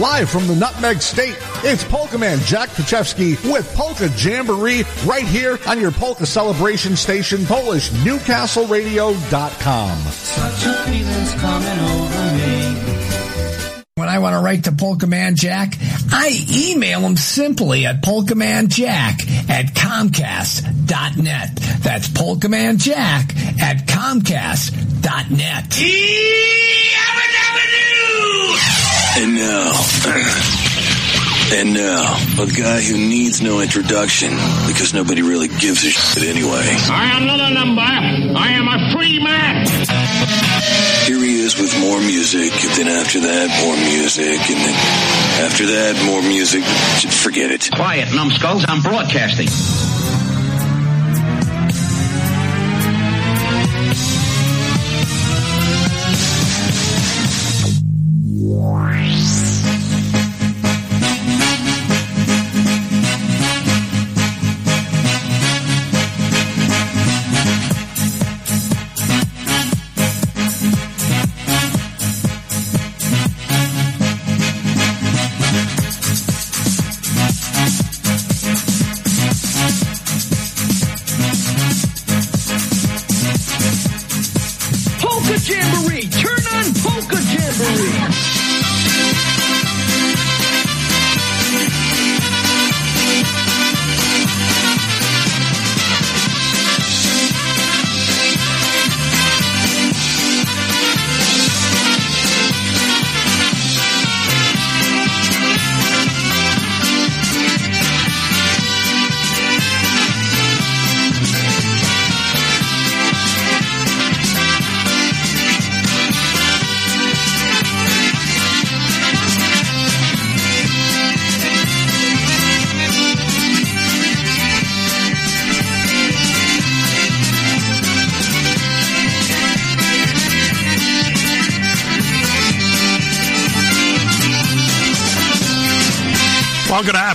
[0.00, 5.58] Live from the Nutmeg State, it's Polka Man Jack Pachewski with Polka Jamboree right here
[5.66, 9.98] on your Polka Celebration station, PolishNewcastleRadio.com.
[9.98, 12.76] Such a feeling's coming over me.
[13.96, 15.76] When I want to write to Polka Man Jack,
[16.10, 21.56] I email him simply at polkamanjack at comcast.net.
[21.82, 25.76] That's polkamanjack at comcast.net.
[29.16, 29.72] And now,
[31.52, 34.30] and now, a guy who needs no introduction
[34.68, 36.62] because nobody really gives a shit anyway.
[36.88, 37.82] I am not a number.
[37.82, 39.66] I am a free man.
[41.06, 44.74] Here he is with more music, and then after that, more music, and then
[45.44, 46.62] after that, more music.
[47.12, 47.68] Forget it.
[47.74, 48.64] Quiet, numbskulls.
[48.68, 49.48] I'm broadcasting.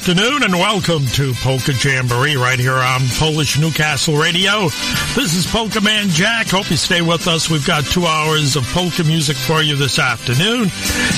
[0.08, 4.70] Afternoon and welcome to Polka Jamboree right here on Polish Newcastle Radio.
[5.16, 6.46] This is Polka Man Jack.
[6.50, 7.50] Hope you stay with us.
[7.50, 10.70] We've got two hours of polka music for you this afternoon,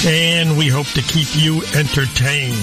[0.05, 2.55] and we hope to keep you entertained.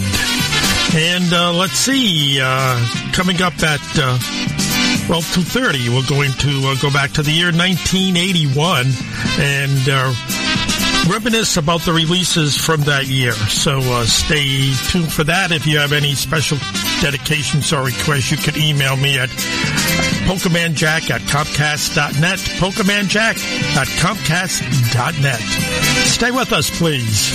[0.95, 4.17] And uh, let's see, uh, coming up at uh,
[5.07, 8.87] well, 2.30, we're going to uh, go back to the year 1981
[9.37, 10.15] and uh,
[11.09, 13.33] reminisce about the releases from that year.
[13.33, 15.53] So uh, stay tuned for that.
[15.53, 16.59] If you have any special
[17.01, 19.29] dedications or requests, you can email me at
[20.27, 23.37] polkamanjack at comcast.net, polkamanjack
[23.77, 25.41] at comcast.net.
[26.07, 27.33] Stay with us, please.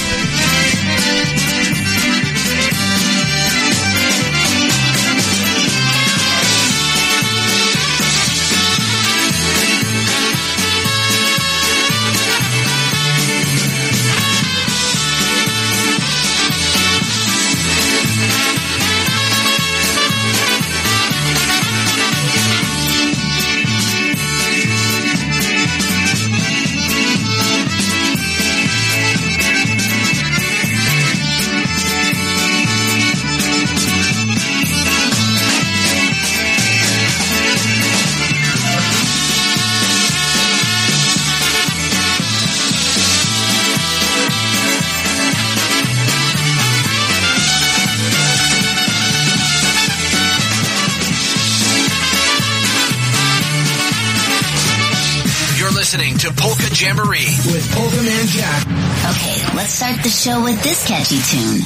[56.80, 58.66] Jamboree with Polka Man Jack.
[58.66, 61.60] Okay, let's start the show with this catchy tune.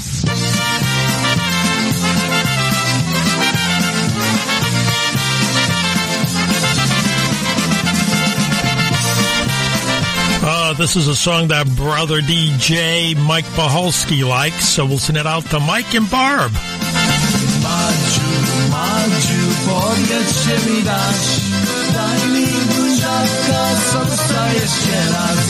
[10.45, 15.27] Uh, this is a song that brother DJ Mike Baholski likes, so we'll send it
[15.27, 16.51] out to Mike and Barb.
[17.61, 18.33] Madziu,
[18.73, 19.53] Madziu,
[23.23, 25.43] buziaka, co dostajesz się raz.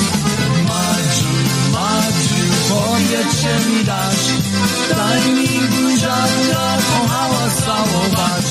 [0.69, 1.33] Madziu,
[1.71, 4.25] Madziu, powietrze mi dasz.
[4.89, 6.77] Daj mi buziaka,
[7.09, 8.45] hałas całować.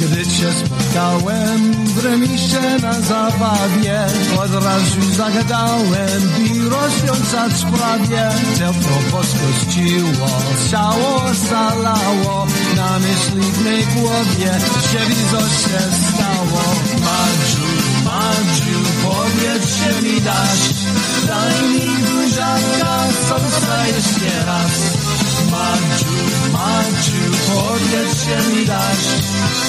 [0.00, 4.06] Gdy cię spotkałem w remisie na zabawie,
[4.38, 8.28] od razu zagadałem i rozwiązać prawie.
[8.58, 10.28] Ciepło poskościło,
[10.70, 14.52] ciało zalało, na myśli w mej głowie,
[14.92, 14.98] że
[15.30, 16.62] co się stało.
[17.00, 20.64] Madziu, Madziu, powietrze mi dasz,
[21.28, 22.94] daj mi buziaka,
[23.28, 24.76] solca jeszcze raz.
[25.52, 26.16] Madziu,
[26.52, 29.06] Madziu, powietrze mi dasz,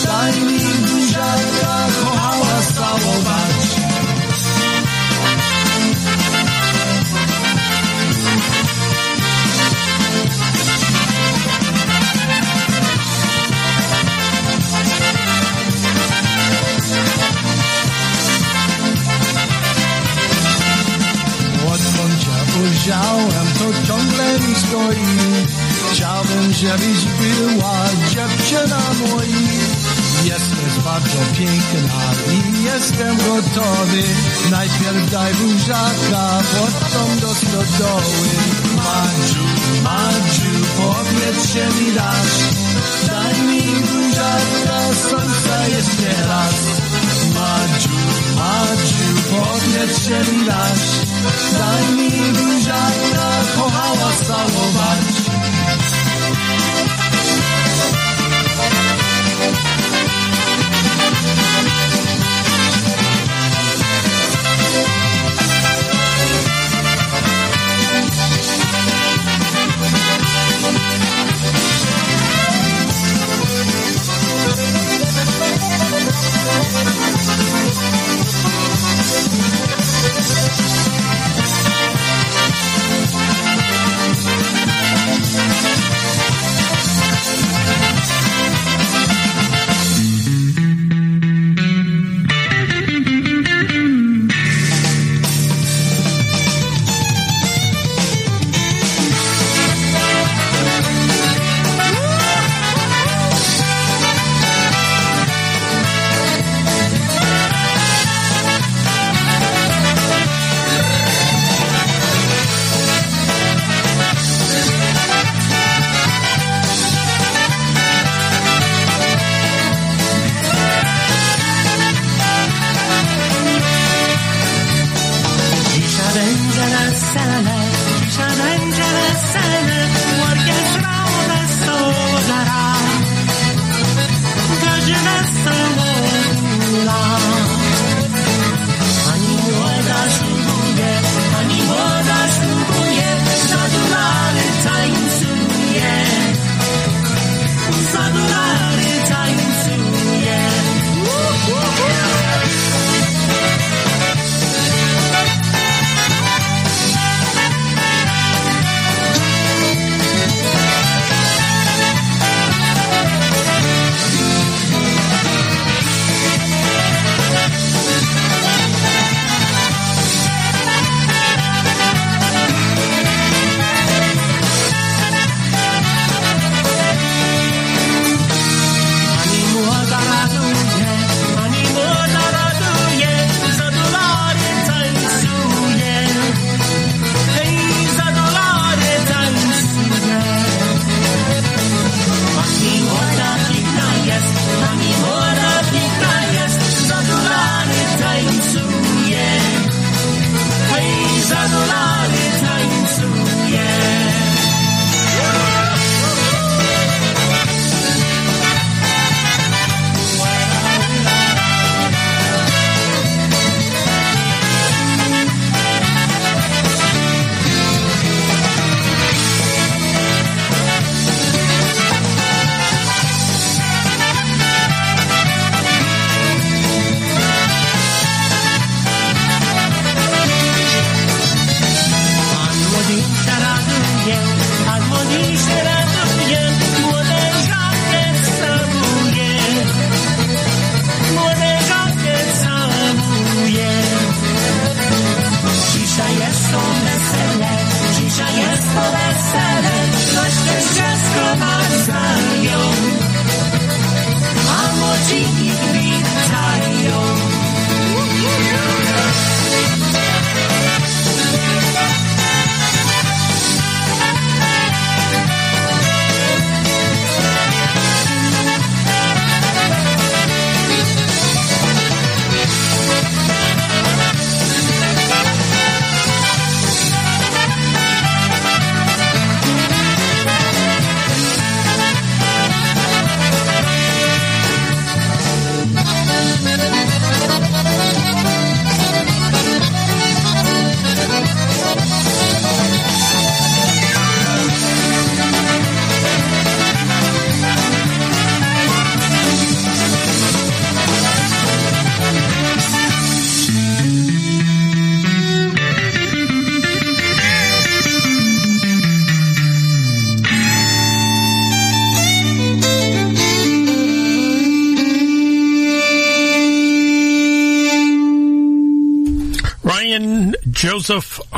[0.05, 3.88] daj mi buziaka, kochała całować.
[22.89, 25.05] Chciałem, to ciągle mi stoi.
[25.91, 29.29] Chciałbym, żebyś była dziewczyna moja.
[30.25, 32.03] Jesteś bardzo piękna
[32.33, 34.03] i jestem gotowy.
[34.51, 38.29] Najpierw daj buziaka, potem do stodoły.
[38.75, 39.45] Madziu,
[39.83, 42.39] Madziu, powietrze mi dasz.
[43.07, 46.55] Daj mi buziaka, sąca jeszcze raz.
[47.33, 47.89] Madziu,
[48.35, 51.08] Madziu, powietrze mi dasz.
[51.53, 55.28] Daj mi buziaka, kochała całować.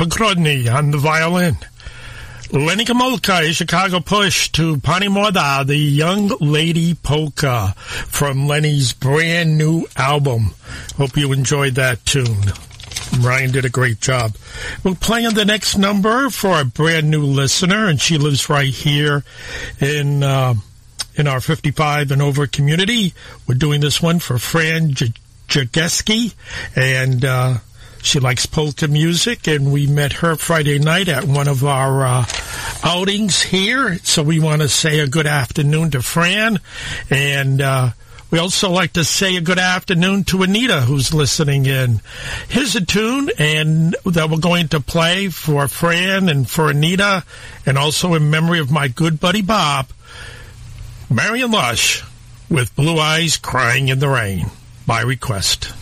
[0.06, 1.56] Joseph on the violin.
[2.50, 9.56] Lenny Gomulka, a Chicago push to Pani Moda, the Young Lady Polka from Lenny's brand
[9.56, 10.54] new album.
[10.96, 12.52] Hope you enjoyed that tune.
[13.20, 14.34] Ryan did a great job.
[14.84, 19.24] We're playing the next number for a brand new listener, and she lives right here
[19.80, 20.54] in uh,
[21.14, 23.14] in our 55 and over community.
[23.46, 26.34] We're doing this one for Fran Jageski,
[26.76, 27.58] and uh,
[28.02, 32.26] she likes polka music, and we met her Friday night at one of our uh,
[32.82, 33.96] outings here.
[34.02, 36.58] So we want to say a good afternoon to Fran,
[37.10, 37.90] and uh,
[38.30, 42.00] we also like to say a good afternoon to Anita, who's listening in.
[42.48, 47.24] Here's a tune, and that we're going to play for Fran and for Anita,
[47.64, 49.88] and also in memory of my good buddy Bob,
[51.08, 52.02] Marion Lush,
[52.50, 54.46] with Blue Eyes Crying in the Rain,
[54.86, 55.72] by request.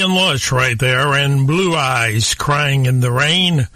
[0.00, 3.68] Marion Lush right there and Blue Eyes Crying in the Rain.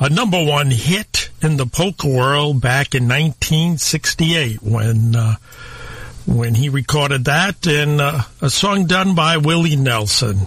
[0.00, 5.36] A number one hit in the polka world back in 1968 when uh,
[6.26, 10.38] when he recorded that in uh, a song done by Willie Nelson.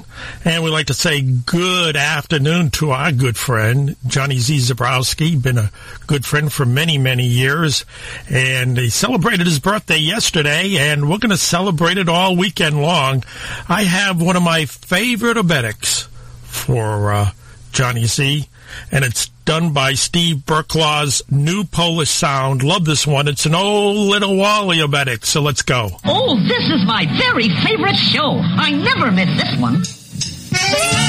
[0.44, 4.58] And we'd like to say good afternoon to our good friend, Johnny Z.
[4.58, 5.72] Zabrowski, been a
[6.08, 7.86] good friend for many, many years.
[8.30, 13.24] And he celebrated his birthday yesterday, and we're going to celebrate it all weekend long.
[13.68, 16.08] I have one of my favorite obereks
[16.44, 17.32] for uh,
[17.74, 18.48] Johnny Z,
[18.92, 22.64] and it's done by Steve Burklaw's New Polish Sound.
[22.64, 23.28] Love this one.
[23.28, 25.90] It's an old little Wally Oberek, so let's go.
[26.06, 28.40] Oh, this is my very favorite show.
[28.42, 31.05] I never miss this one.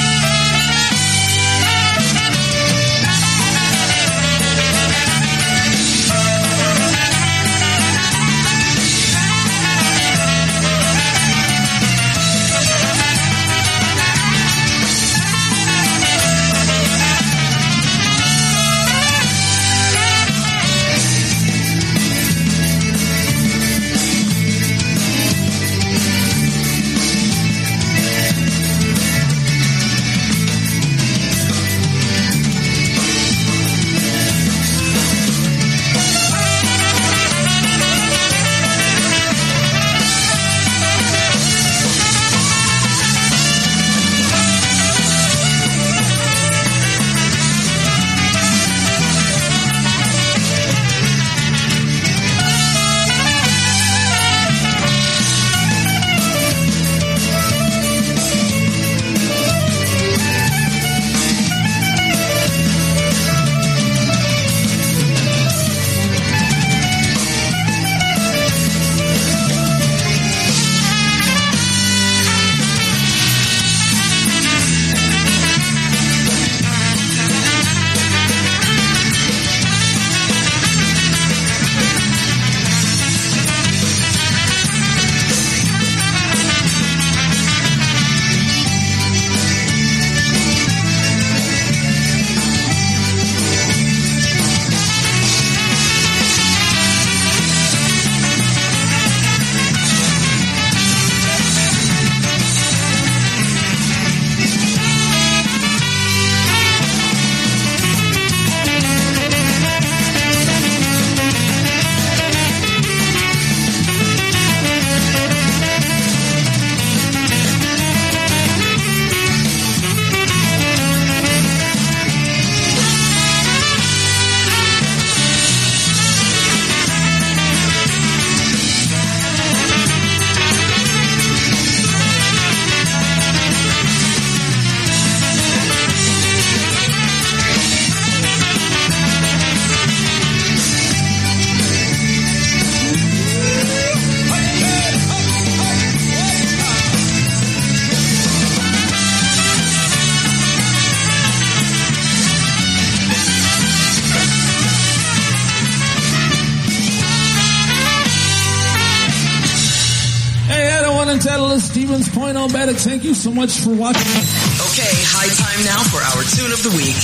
[161.97, 162.77] Tell us Stevens Point Oberek.
[162.77, 164.01] Thank you so much for watching.
[164.01, 166.95] Okay, high time now for our tune of the week.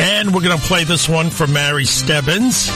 [0.00, 2.68] And we're going to play this one for Mary Stebbins.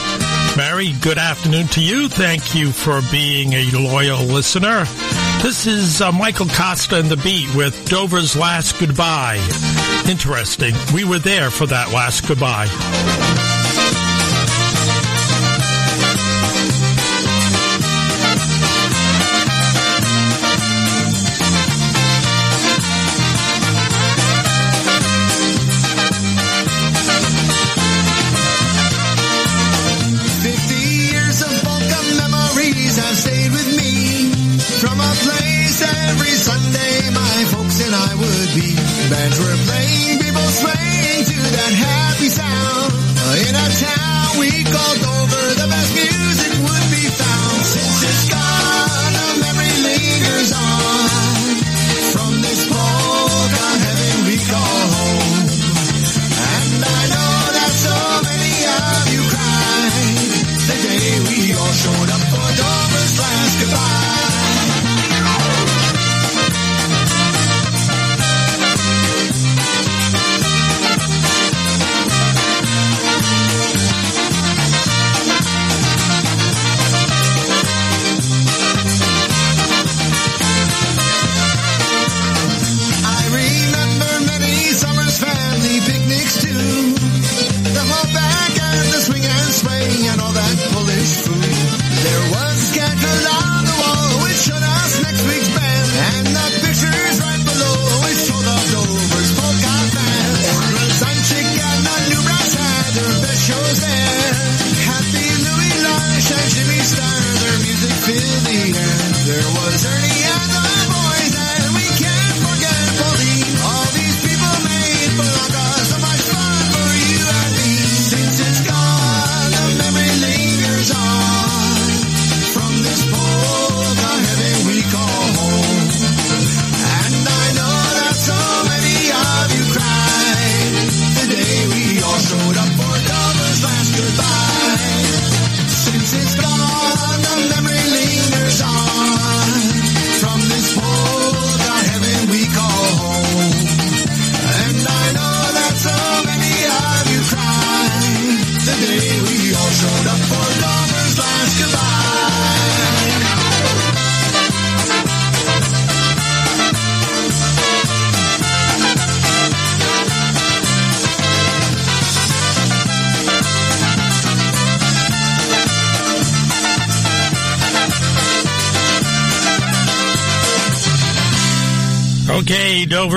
[0.55, 2.07] Mary, good afternoon to you.
[2.07, 4.85] Thank you for being a loyal listener.
[5.41, 9.39] This is uh, Michael Costa and the Beat with Dover's Last Goodbye.
[10.07, 10.75] Interesting.
[10.93, 13.52] We were there for that last goodbye.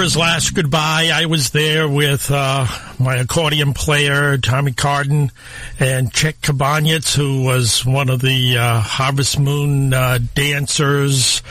[0.07, 1.11] Dover's last goodbye.
[1.13, 2.65] I was there with uh,
[3.01, 5.33] my accordion player, Tommy Carden,
[5.81, 11.43] and Chet Kabanyets, who was one of the uh, Harvest Moon uh, dancers.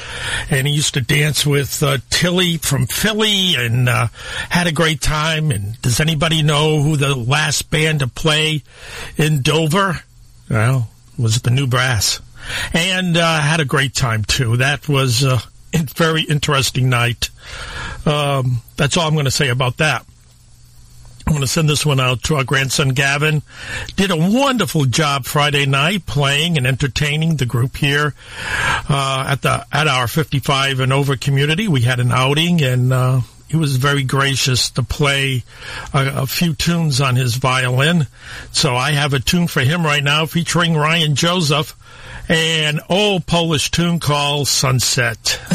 [0.50, 4.08] And he used to dance with uh, Tilly from Philly and uh,
[4.50, 5.52] had a great time.
[5.52, 8.63] And does anybody know who the last band to play
[9.18, 10.00] in Dover?
[10.50, 10.88] Well,
[11.20, 12.22] was it the New Brass?
[12.74, 14.56] And uh, had a great time, too.
[14.58, 15.41] That was a
[15.74, 17.30] very interesting night.
[18.06, 20.06] Um, that's all I'm going to say about that.
[21.28, 23.41] I'm going to send this one out to our grandson Gavin.
[23.96, 28.13] Did a wonderful job Friday night playing and entertaining the group here
[28.88, 31.68] uh, at the at our 55 and over community.
[31.68, 32.94] We had an outing and.
[32.94, 35.44] Uh, he was very gracious to play
[35.94, 38.08] a, a, few tunes on his violin.
[38.52, 41.76] So I have a tune for him right now featuring Ryan Joseph,
[42.28, 45.39] an old Polish tune called Sunset.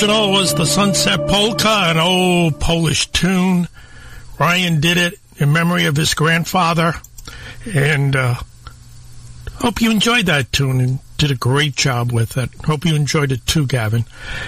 [0.00, 3.66] original was the Sunset Polka, an old Polish tune.
[4.38, 6.94] Ryan did it in memory of his grandfather.
[7.74, 8.36] And uh,
[9.54, 10.80] hope you enjoyed that tune.
[10.80, 12.48] And did a great job with it.
[12.64, 14.04] Hope you enjoyed it too, Gavin.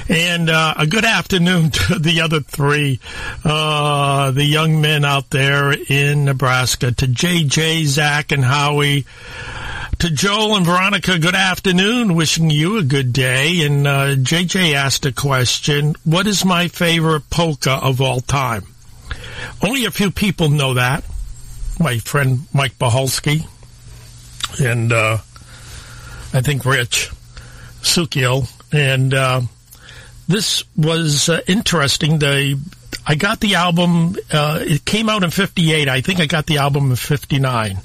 [0.08, 3.00] And uh, a good afternoon to the other three,
[3.44, 9.04] uh, the young men out there in Nebraska, to JJ, Zach, and Howie.
[10.00, 12.14] To Joel and Veronica, good afternoon.
[12.14, 13.66] Wishing you a good day.
[13.66, 18.64] And uh, JJ asked a question What is my favorite polka of all time?
[19.62, 21.04] Only a few people know that.
[21.78, 23.46] My friend Mike Bahalski
[24.58, 25.18] and uh,
[26.32, 27.10] I think Rich
[27.82, 28.48] Sukil.
[28.72, 29.42] And uh,
[30.26, 32.20] this was uh, interesting.
[32.20, 32.58] The
[33.06, 34.16] I got the album.
[34.32, 35.88] Uh, it came out in '58.
[35.88, 37.78] I think I got the album in '59.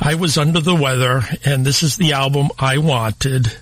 [0.00, 3.56] I was under the weather, and this is the album I wanted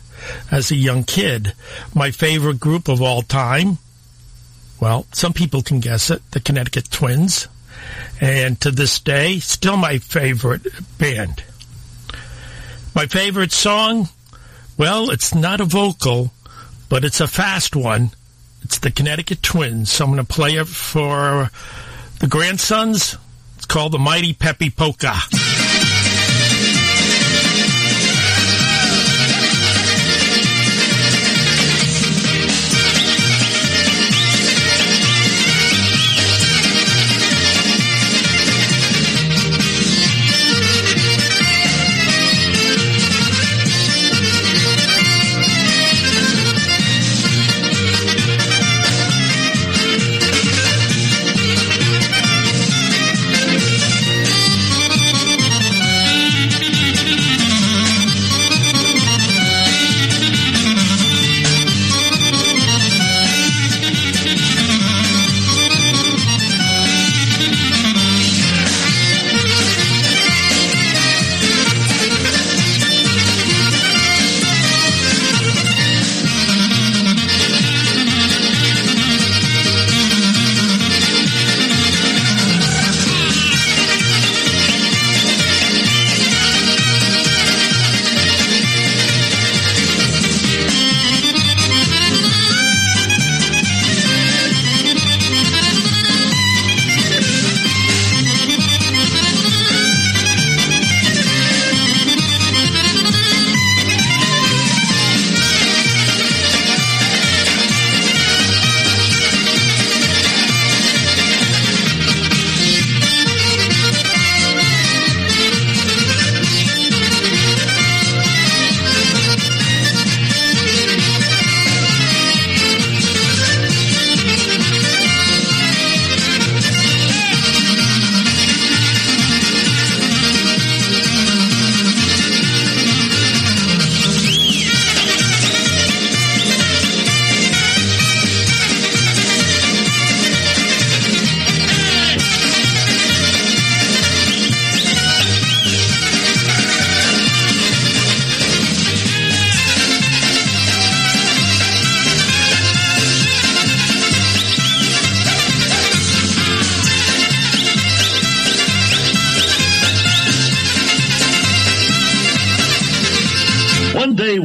[0.50, 1.54] as a young kid.
[1.94, 3.78] My favorite group of all time.
[4.80, 6.22] Well, some people can guess it.
[6.32, 7.48] The Connecticut Twins,
[8.20, 10.66] and to this day, still my favorite
[10.98, 11.42] band.
[12.94, 14.08] My favorite song?
[14.78, 16.32] Well, it's not a vocal,
[16.88, 18.10] but it's a fast one.
[18.66, 19.92] It's the Connecticut Twins.
[19.92, 21.52] So I'm going to play it for
[22.18, 23.16] the grandsons.
[23.54, 25.14] It's called the Mighty Peppy Polka.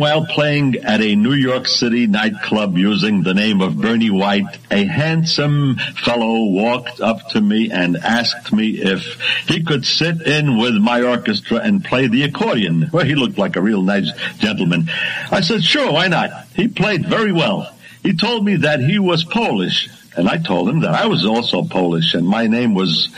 [0.02, 4.84] While playing at a New York City nightclub using the name of Bernie White, a
[4.84, 10.74] handsome fellow walked up to me and asked me if he could sit in with
[10.74, 12.90] my orchestra and play the accordion.
[12.92, 14.90] Well, he looked like a real nice gentleman.
[15.30, 16.32] I said, sure, why not?
[16.56, 17.72] He played very well.
[18.02, 19.88] He told me that he was Polish.
[20.18, 23.10] And I told him that I was also Polish and my name was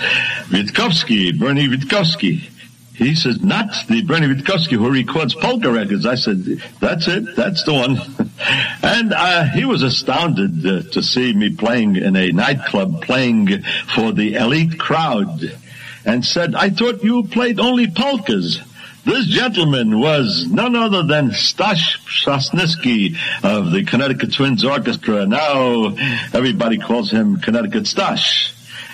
[0.49, 2.49] Witkowski, Bernie Witkowski.
[2.95, 6.05] He says, not the Bernie Witkowski who records polka records.
[6.05, 6.43] I said,
[6.79, 7.35] that's it.
[7.35, 7.97] That's the one.
[8.83, 13.63] and uh, he was astounded uh, to see me playing in a nightclub, playing
[13.95, 15.57] for the elite crowd,
[16.05, 18.61] and said, I thought you played only polkas.
[19.05, 25.25] This gentleman was none other than Stash Sosniski of the Connecticut Twins Orchestra.
[25.25, 25.87] Now
[26.31, 28.53] everybody calls him Connecticut Stash.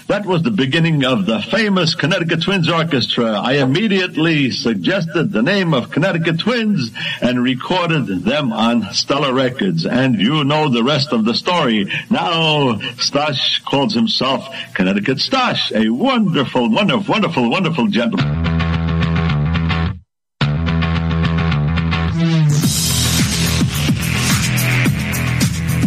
[0.10, 3.34] That was the beginning of the famous Connecticut Twins Orchestra.
[3.34, 6.90] I immediately suggested the name of Connecticut Twins
[7.22, 9.86] and recorded them on Stella Records.
[9.86, 11.92] And you know the rest of the story.
[12.10, 18.26] Now, Stash calls himself Connecticut Stash, a wonderful, wonderful, wonderful, wonderful gentleman.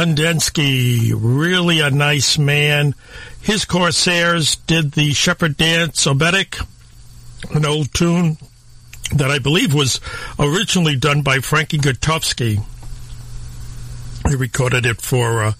[0.00, 2.94] Late Hundensky, really a nice man.
[3.42, 6.66] His Corsairs did the Shepherd Dance Oberek,
[7.54, 8.38] an old tune
[9.14, 10.00] that I believe was
[10.38, 12.64] originally done by Frankie Gutowski.
[14.26, 15.52] He recorded it for uh,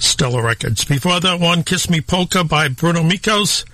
[0.00, 0.84] Stella Records.
[0.84, 3.64] Before that one, Kiss Me Polka by Bruno Mikos.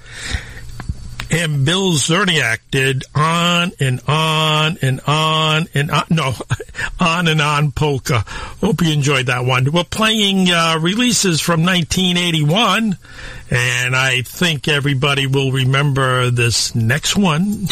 [1.32, 6.04] And Bill Zerniak did on and on and on and on.
[6.10, 6.34] No,
[7.00, 8.24] on and on polka.
[8.60, 9.70] Hope you enjoyed that one.
[9.70, 12.96] We're playing uh, releases from 1981,
[13.50, 17.66] and I think everybody will remember this next one.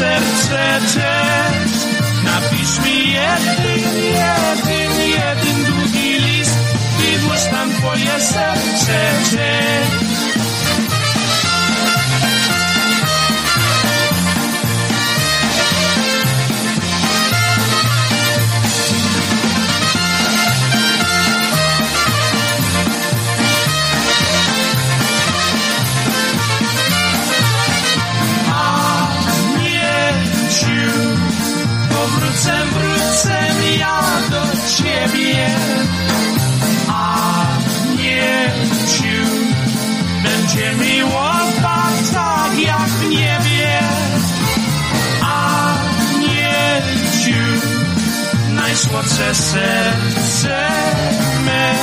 [0.00, 1.72] Serce też.
[2.24, 6.58] Napisz mi jeden, jeden, jeden długi list
[7.08, 8.98] i tam twoje serce
[49.20, 50.58] najsłodsze serce
[51.44, 51.74] me.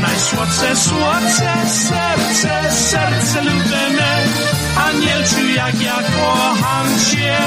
[0.00, 4.12] Najsłodsze, słodsze serce, serce lubię me.
[4.76, 7.38] Anielciu, jak ja kocham cię.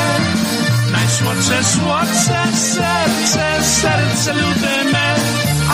[0.91, 5.16] Najsłodsze, słodsze serce, serce lubię me.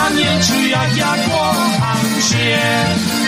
[0.08, 3.21] Anielciu, jak ja kocham cię.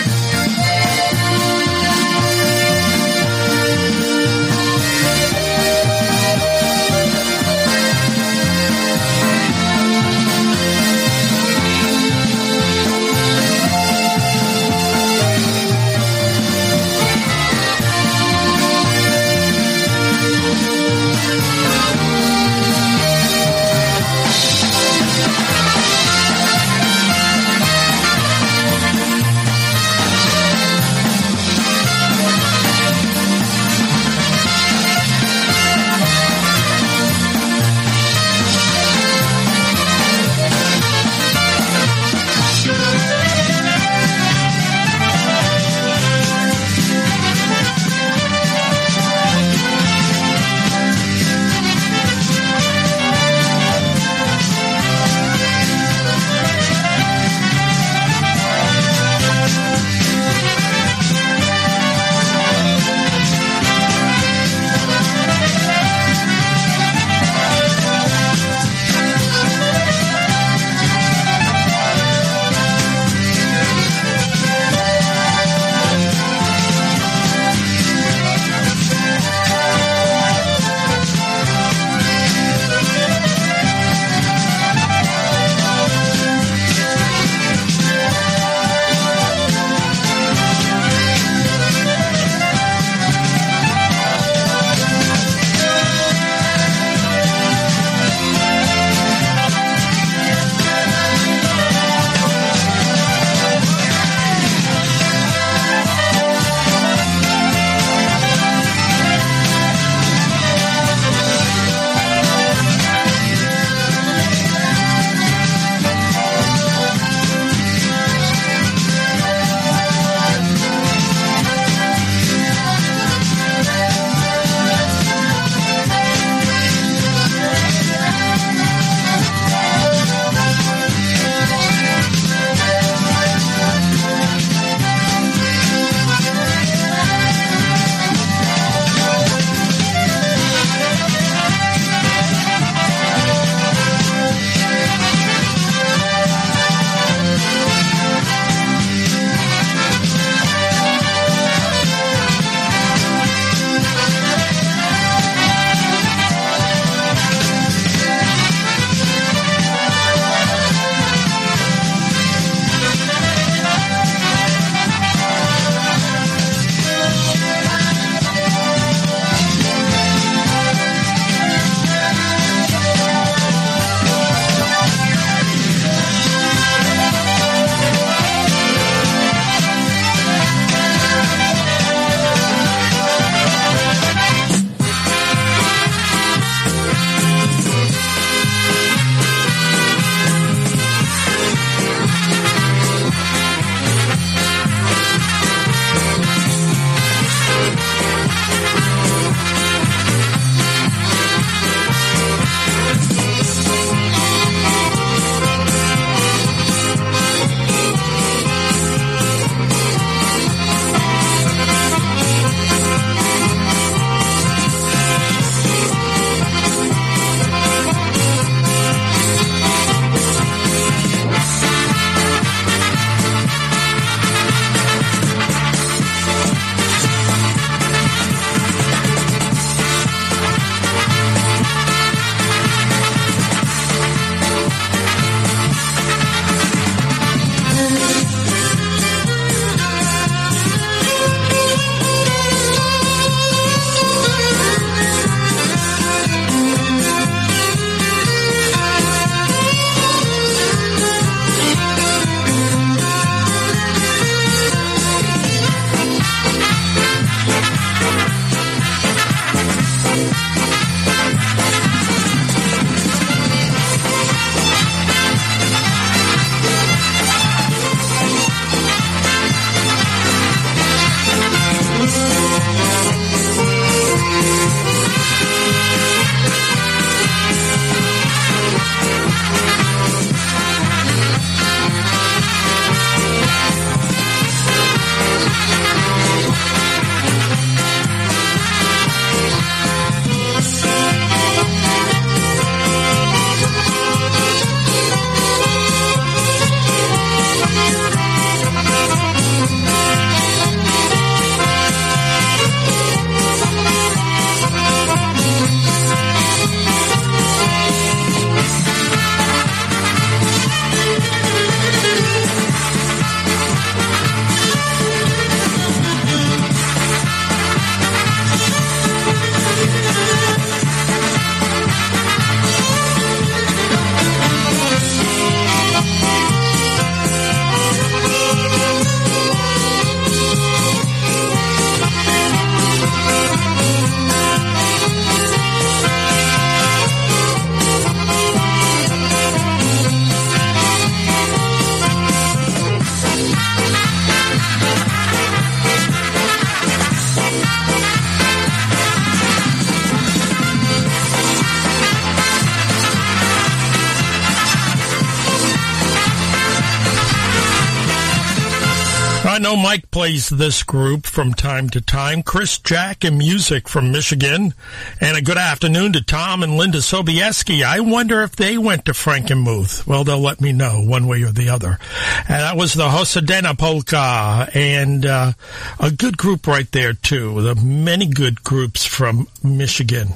[360.14, 362.40] Plays this group from time to time.
[362.40, 364.72] Chris Jack and music from Michigan.
[365.20, 367.82] And a good afternoon to Tom and Linda Sobieski.
[367.82, 370.06] I wonder if they went to Frankenmuth.
[370.06, 371.98] Well, they'll let me know one way or the other.
[372.38, 374.70] And that was the Hosadena Polka.
[374.72, 375.54] And uh,
[375.98, 377.60] a good group right there, too.
[377.62, 380.28] The many good groups from Michigan.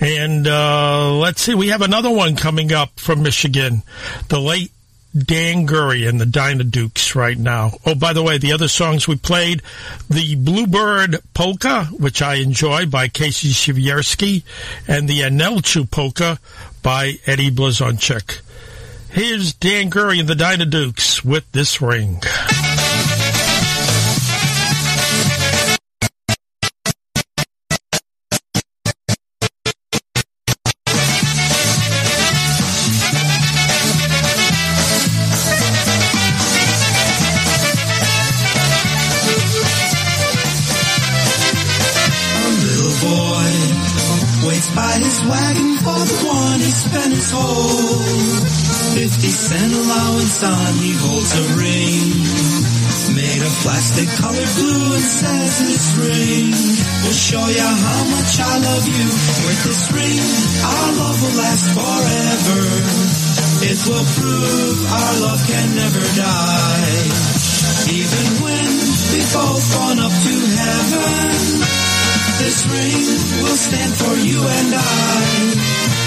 [0.00, 3.82] And uh, let's see, we have another one coming up from Michigan.
[4.28, 4.72] The late
[5.16, 7.72] Dan Gurry and the Dyna Dukes right now.
[7.84, 9.62] Oh, by the way, the other songs we played,
[10.08, 14.42] the Bluebird Polka, which I enjoy by Casey Shivyersky,
[14.88, 16.38] and the Anelchu Polka
[16.82, 18.40] by Eddie Blazonczyk.
[19.10, 22.22] Here's Dan Gurry and the Dyna Dukes with this ring.
[50.44, 50.72] On.
[50.82, 52.82] He holds a ring
[53.14, 56.50] made of plastic colored blue and says this ring
[57.04, 59.06] will show you how much I love you.
[59.46, 60.22] With this ring,
[60.64, 62.60] our love will last forever.
[63.70, 67.02] It will prove our love can never die.
[67.92, 68.70] Even when
[69.12, 71.72] we both gone up to heaven.
[72.40, 73.06] This ring
[73.44, 76.01] will stand for you and I.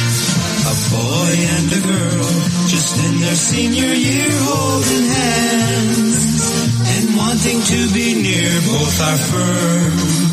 [0.66, 2.26] A boy and a girl,
[2.66, 6.42] just in their senior year, holding hands
[6.90, 8.50] and wanting to be near.
[8.66, 10.26] Both are firm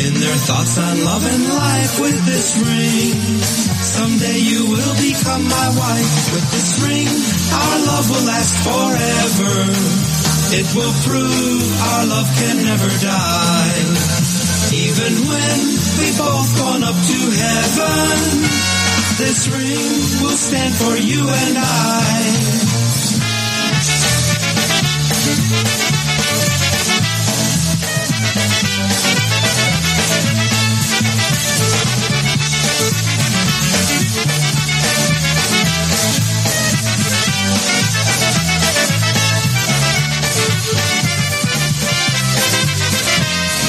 [0.00, 3.20] in their thoughts on love and life with this ring.
[3.84, 6.12] Someday you will become my wife.
[6.32, 7.08] With this ring,
[7.52, 9.54] our love will last forever.
[10.56, 13.84] It will prove our love can never die.
[14.72, 15.58] Even when
[16.00, 18.85] we both gone up to heaven,
[19.18, 22.76] this ring will stand for you and I.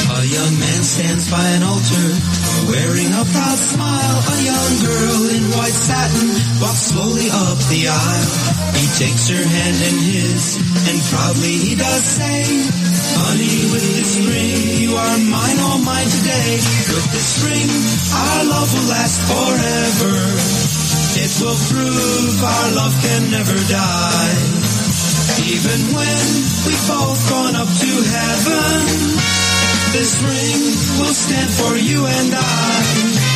[0.10, 4.18] A young man stands by an altar, wearing a proud smile.
[4.28, 8.32] A young girl in white satin walks slowly up the aisle.
[8.78, 12.43] He takes her hand in his, and proudly he does say,
[13.18, 16.51] Honey, with this ring, you are mine, all mine today.
[16.91, 17.70] With this ring,
[18.13, 20.15] our love will last forever.
[21.18, 24.38] It will prove our love can never die.
[25.49, 26.24] Even when
[26.68, 29.47] we've both gone up to heaven,
[29.94, 30.62] this ring
[31.00, 33.28] will stand for you and I.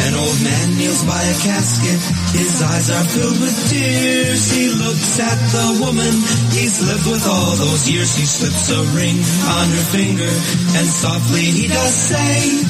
[0.00, 2.00] An old man kneels by a casket.
[2.32, 4.50] His eyes are filled with tears.
[4.50, 6.12] He looks at the woman
[6.56, 8.16] he's lived with all those years.
[8.16, 10.32] He slips a ring on her finger
[10.78, 12.64] and softly he does say,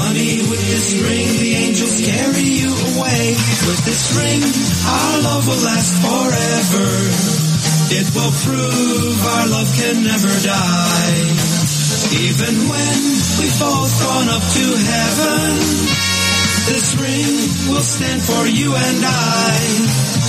[0.00, 3.36] Honey, with this ring the angels carry you away.
[3.68, 6.88] With this ring our love will last forever.
[7.92, 11.49] It will prove our love can never die.
[12.12, 13.02] Even when
[13.38, 15.56] we've both gone up to heaven,
[16.66, 20.19] this ring will stand for you and I.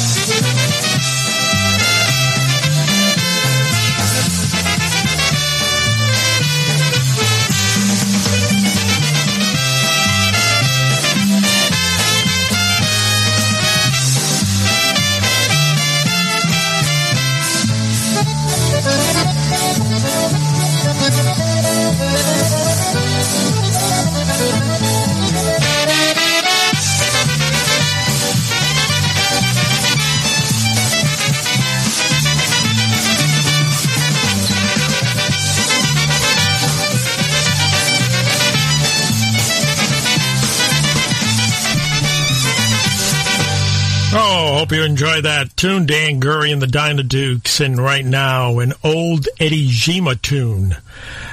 [44.71, 48.71] hope you enjoy that tune, Dan Gurry and the Dyna Dukes, and right now an
[48.85, 50.77] old Eddie Zima tune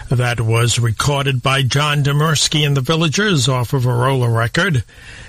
[0.09, 4.83] that was recorded by John Demersky and the Villagers off of a roller record.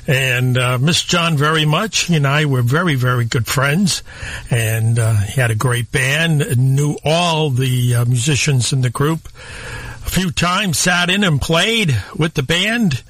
[0.07, 2.05] And uh, miss John very much.
[2.05, 4.01] He and I were very, very good friends,
[4.49, 6.57] and uh, he had a great band.
[6.57, 9.27] Knew all the uh, musicians in the group.
[9.27, 13.03] A few times sat in and played with the band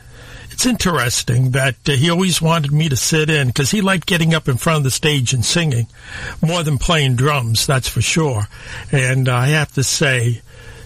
[0.59, 4.33] it's interesting that uh, he always wanted me to sit in because he liked getting
[4.33, 5.87] up in front of the stage and singing
[6.45, 8.43] more than playing drums, that's for sure.
[8.91, 10.41] And uh, I have to say,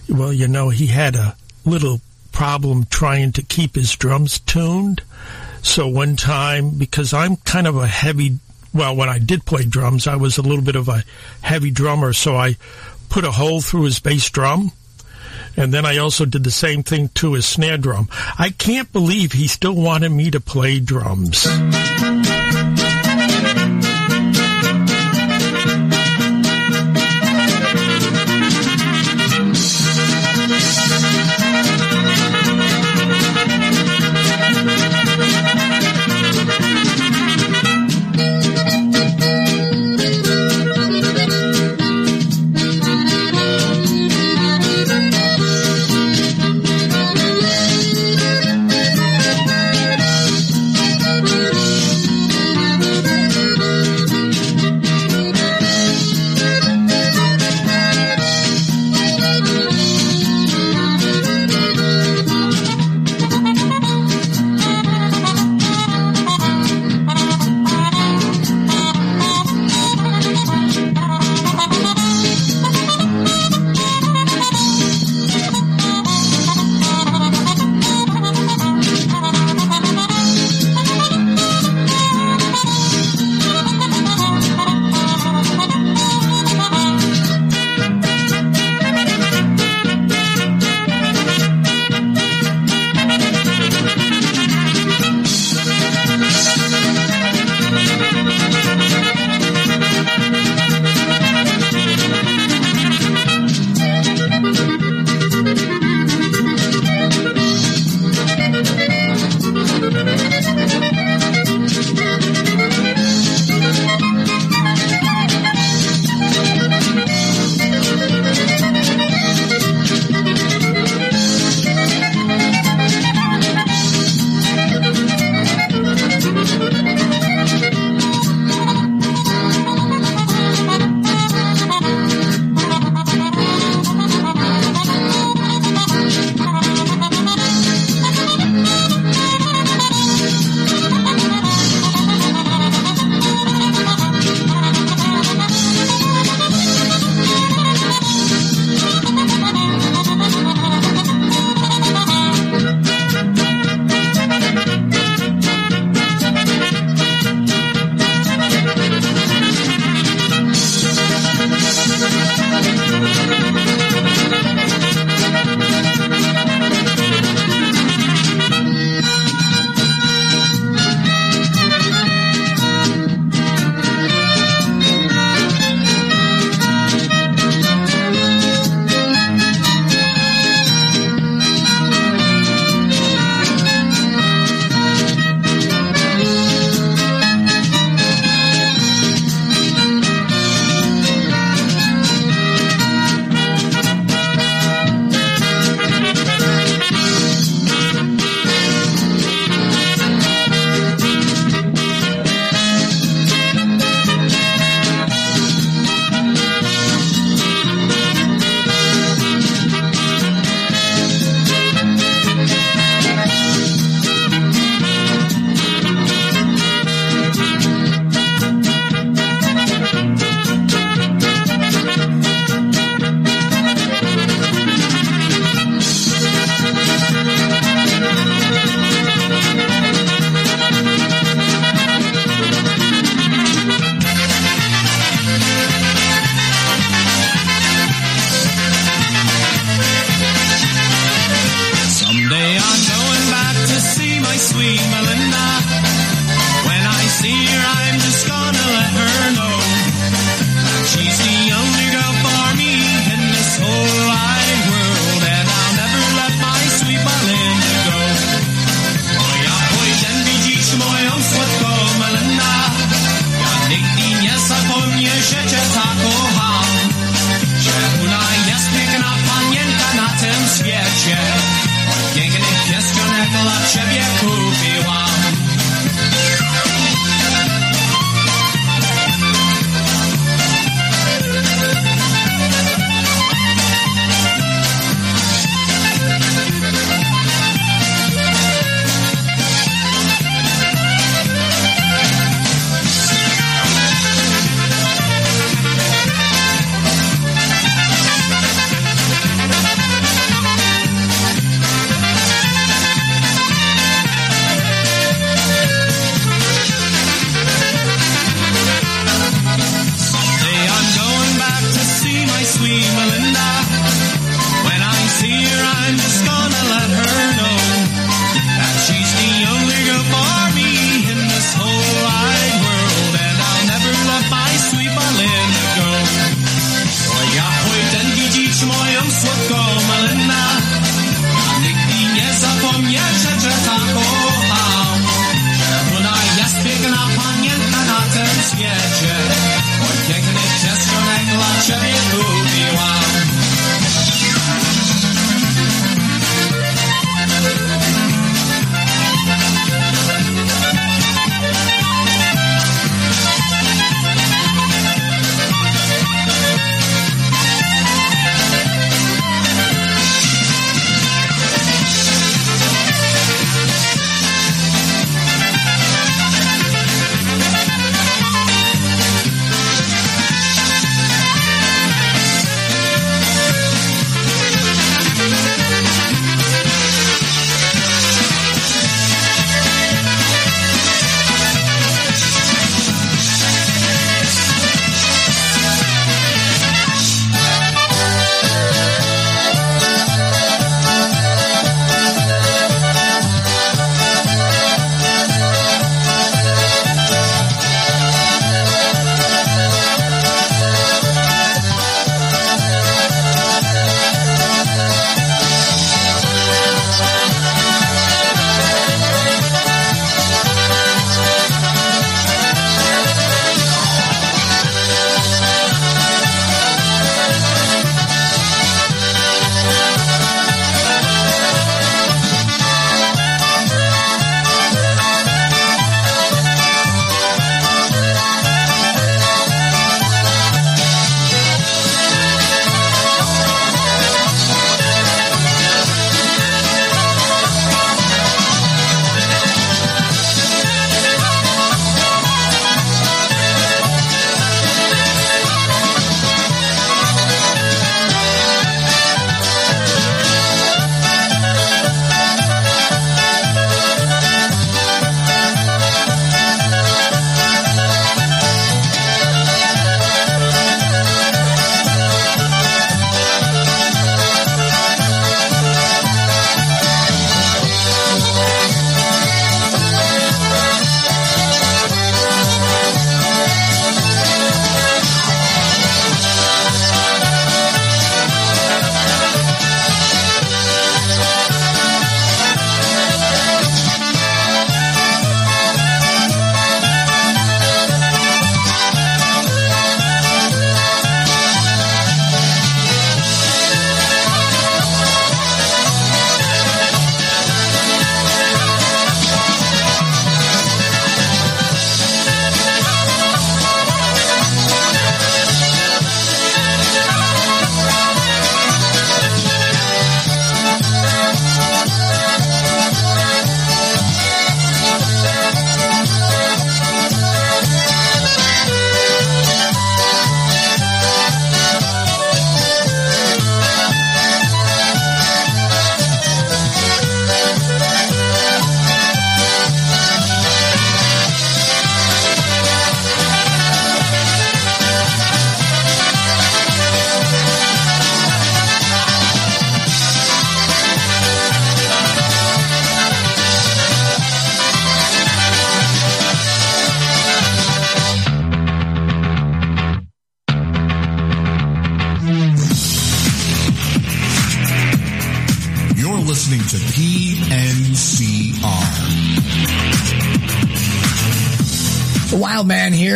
[0.08, 2.00] well, you know, he had a little
[2.30, 5.02] problem trying to keep his drums tuned.
[5.60, 8.38] So one time, because I'm kind of a heavy,
[8.72, 11.02] well, when I did play drums, I was a little bit of a
[11.42, 12.58] heavy drummer, so I
[13.08, 14.70] put a hole through his bass drum.
[15.56, 18.08] And then I also did the same thing to his snare drum.
[18.38, 21.46] I can't believe he still wanted me to play drums.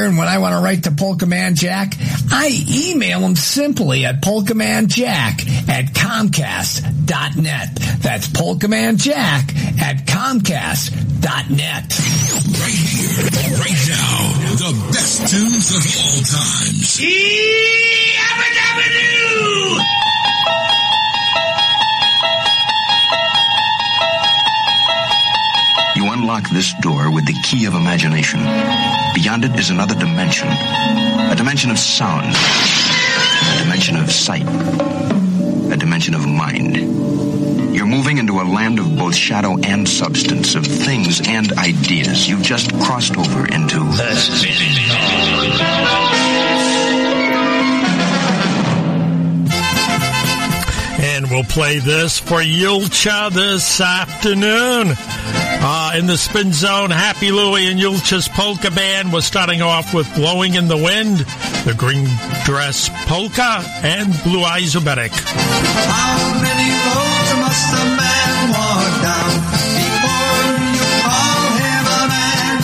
[0.09, 1.95] And when I want to write to Polka Man Jack,
[2.33, 7.75] I email him simply at polkamanjack at comcast.net.
[8.01, 11.85] That's polkamanjack at comcast.net.
[12.59, 13.25] Right here,
[13.61, 17.01] right now, the best tunes of all times.
[17.01, 17.78] You
[26.29, 28.39] unlock this door with the key of imagination.
[29.15, 30.47] Beyond it is another dimension.
[30.47, 32.27] A dimension of sound.
[32.27, 34.47] A dimension of sight.
[35.73, 36.77] A dimension of mind.
[37.75, 42.29] You're moving into a land of both shadow and substance, of things and ideas.
[42.29, 44.45] You've just crossed over into this.
[51.01, 54.95] And we'll play this for Julcia this afternoon.
[55.95, 60.55] In the spin zone, Happy Louie and Julcia's polka band was starting off with Blowing
[60.55, 61.19] in the Wind,
[61.65, 62.07] the Green
[62.45, 65.11] Dress Polka, and Blue Eyes Oberek.
[65.11, 69.33] How many roads must a man walk down
[69.75, 70.45] before
[70.77, 72.63] you call him a man?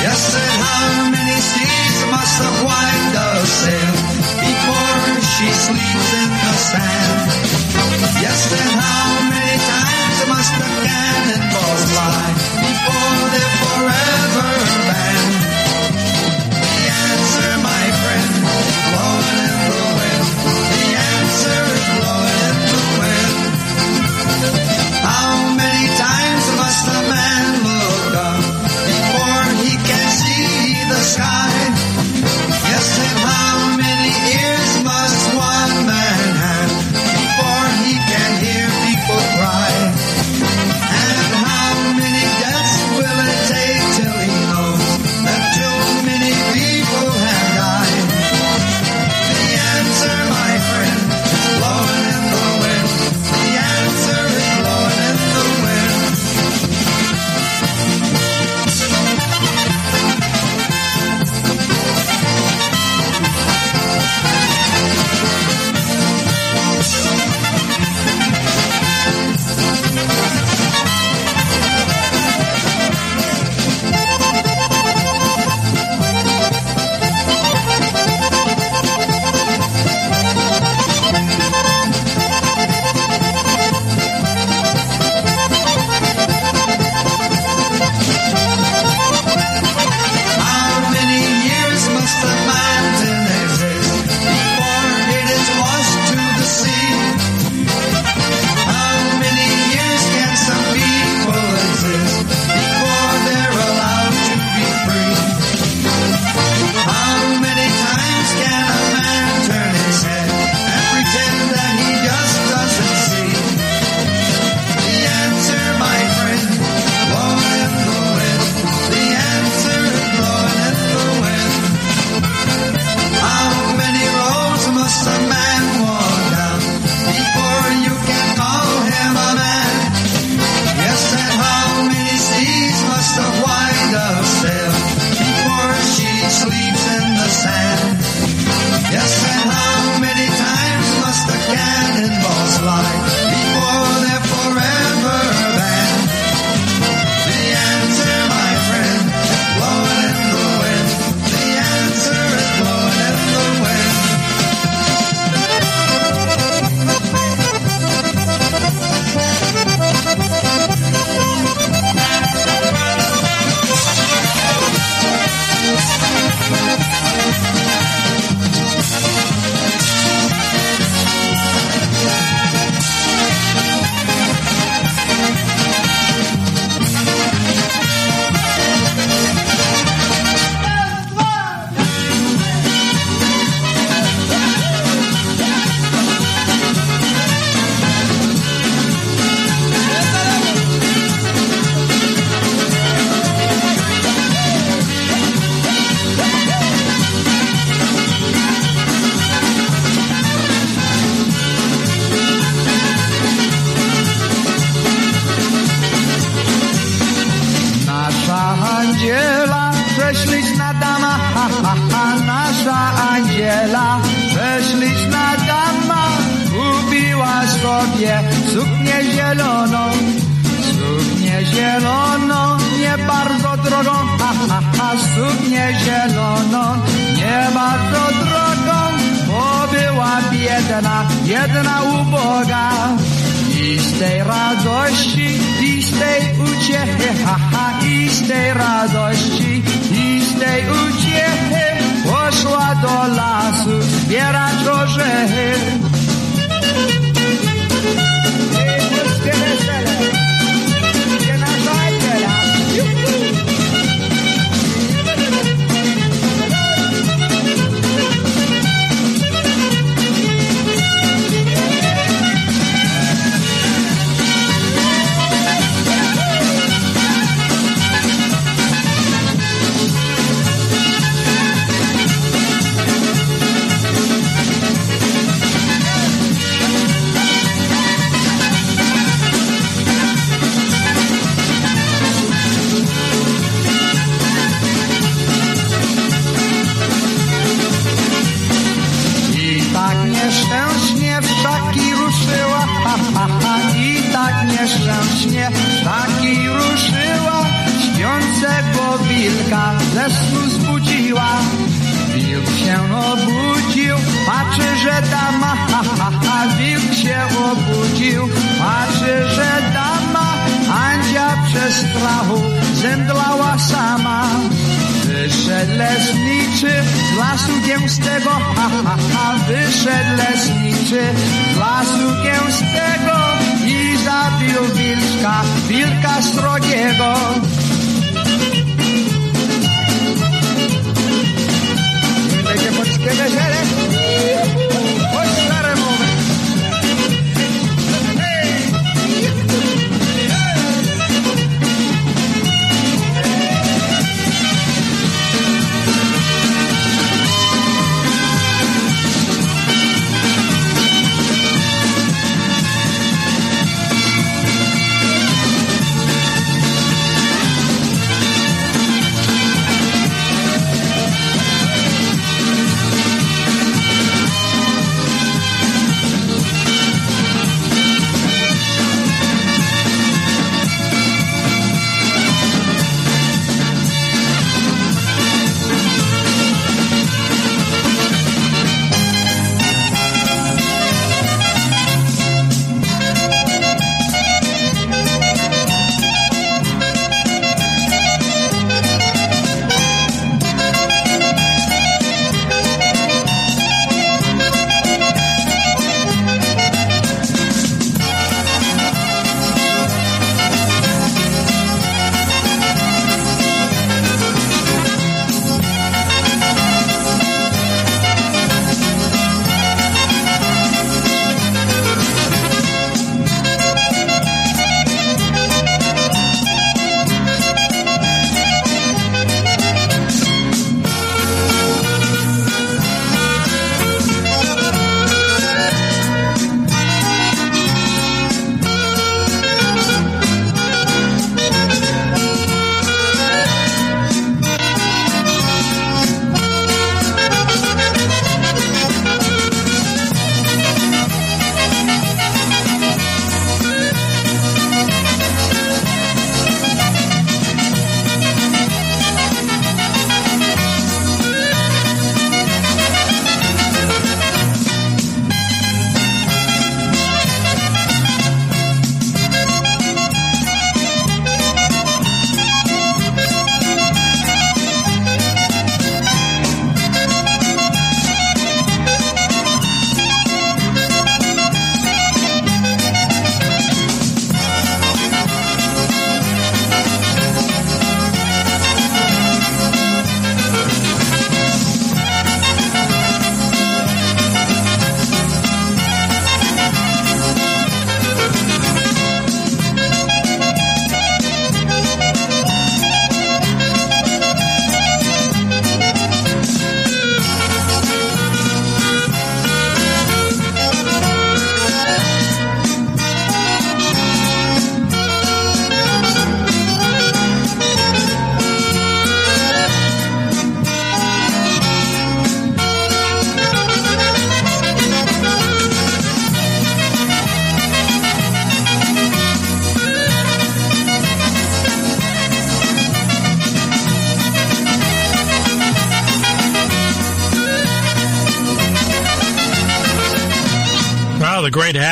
[0.00, 3.92] Yes, and how many seas must a sail
[4.40, 5.04] before
[5.36, 7.18] she sleeps in the sand?
[8.22, 9.07] Yes, and how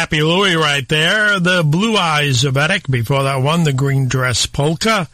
[0.07, 1.41] Happy Louie right there.
[1.41, 2.89] The Blue Eyes of Etic.
[2.89, 5.09] Before that one, the Green Dress Polka.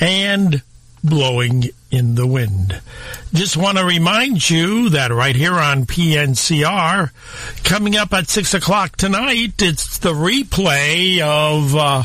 [0.00, 0.62] And
[1.04, 2.80] Blowing in the Wind.
[3.34, 7.10] Just want to remind you that right here on PNCR,
[7.62, 12.04] coming up at 6 o'clock tonight, it's the replay of uh,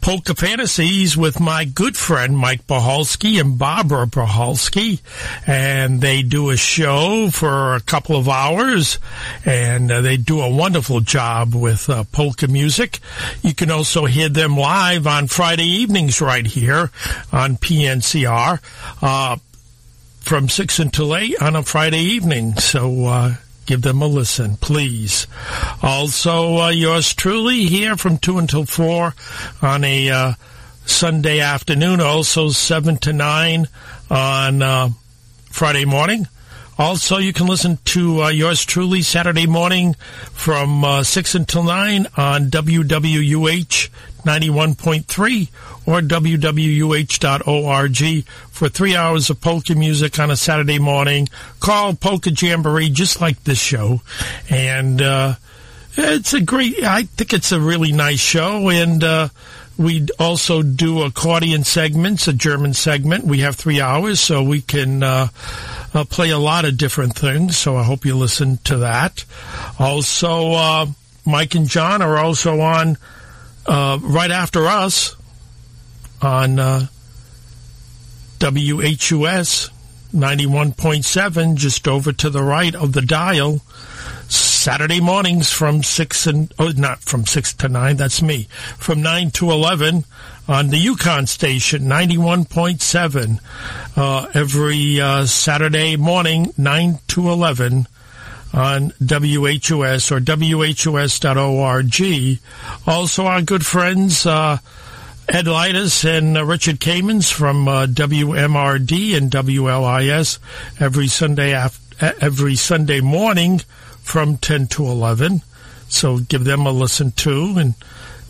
[0.00, 5.00] Polka Fantasies with my good friend Mike Bahalski and Barbara Bahalski.
[5.46, 8.98] And they do a show for a couple of hours
[9.44, 12.98] and uh, they do a wonderful job with uh, polka music.
[13.42, 16.90] You can also hear them live on Friday evenings right here
[17.32, 18.60] on PNCR.
[19.02, 19.36] Uh,
[20.20, 22.54] from 6 until 8 on a Friday evening.
[22.54, 23.34] So, uh,
[23.70, 25.28] give them a listen, please.
[25.80, 29.14] Also, uh, yours truly here from 2 until 4
[29.62, 30.32] on a uh,
[30.84, 33.68] Sunday afternoon, also 7 to 9
[34.10, 34.88] on uh,
[35.44, 36.26] Friday morning.
[36.78, 39.94] Also, you can listen to uh, yours truly Saturday morning
[40.32, 43.88] from uh, 6 until 9 on WWUH
[44.22, 45.48] 91.3
[45.86, 47.24] or wwuh.org
[48.50, 51.28] for three hours of polka music on a Saturday morning
[51.60, 54.00] Call Polka Jamboree, just like this show.
[54.48, 55.34] And uh,
[55.96, 58.68] it's a great, I think it's a really nice show.
[58.68, 59.28] And uh,
[59.80, 63.24] we also do accordion segments, a German segment.
[63.24, 65.28] We have three hours, so we can uh,
[65.94, 67.56] uh, play a lot of different things.
[67.56, 69.24] So I hope you listen to that.
[69.78, 70.86] Also, uh,
[71.24, 72.98] Mike and John are also on
[73.70, 75.14] uh, right after us
[76.20, 76.86] on uh,
[78.40, 79.70] WHUS
[80.12, 83.60] 91.7, just over to the right of the dial.
[84.28, 89.30] Saturday mornings from 6 and, oh, not from 6 to 9, that's me, from 9
[89.30, 90.04] to 11
[90.48, 93.38] on the UConn station, 91.7,
[93.96, 97.86] uh, every uh, Saturday morning, 9 to 11
[98.52, 102.00] on WHUS or WHUS.org.
[102.86, 104.58] Also, our good friends, uh,
[105.28, 110.38] Ed Lightus and uh, Richard Kamens from uh, WMRD and WLIS
[110.80, 111.54] every Sunday
[112.20, 113.60] every Sunday morning
[114.00, 115.42] from 10 to 11.
[115.88, 117.54] So give them a listen too.
[117.58, 117.74] And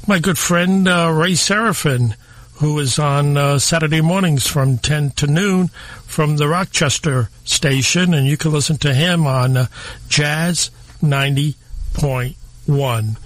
[0.06, 2.16] my good friend uh, Ray Seraphin,
[2.60, 5.68] who is on uh, Saturday mornings from 10 to noon
[6.04, 9.66] from the Rochester station, and you can listen to him on uh,
[10.08, 10.70] Jazz
[11.02, 13.16] 90.1.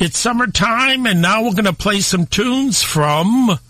[0.00, 3.60] It's summertime, and now we're going to play some tunes from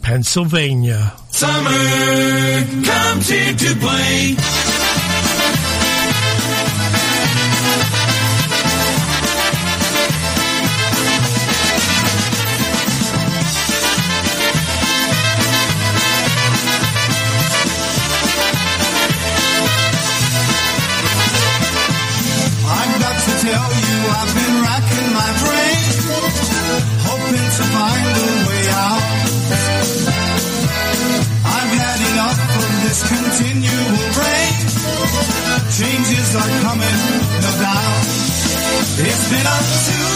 [0.00, 1.12] Pennsylvania.
[1.30, 4.85] Summer comes here to play.
[24.06, 25.82] I've been racking my brain,
[27.06, 29.04] hoping to find a way out.
[31.56, 34.54] I've had enough of this continual rain.
[35.78, 36.98] Changes are coming,
[37.42, 38.06] no doubt.
[38.98, 40.15] It's been a too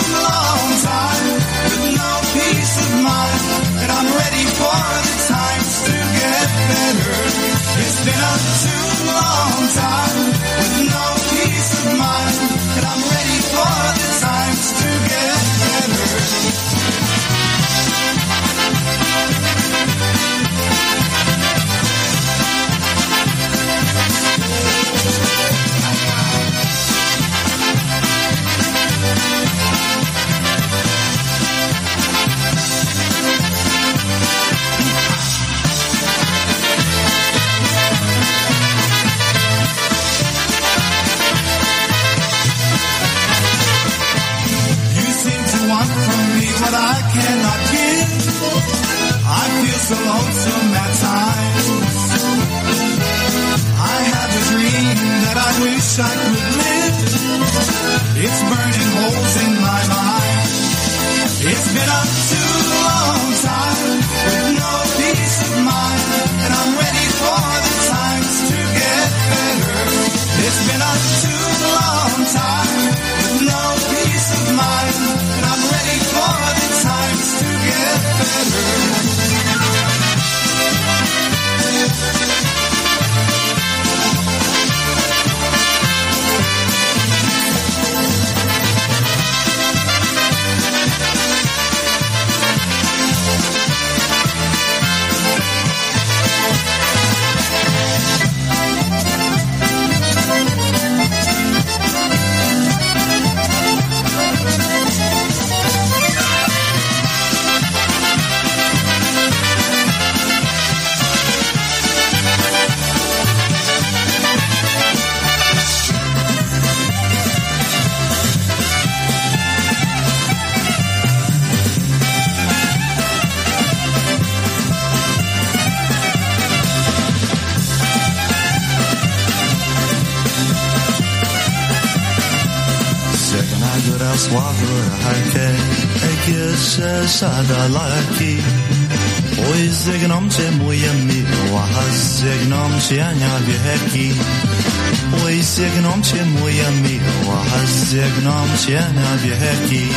[148.79, 149.89] na wieki.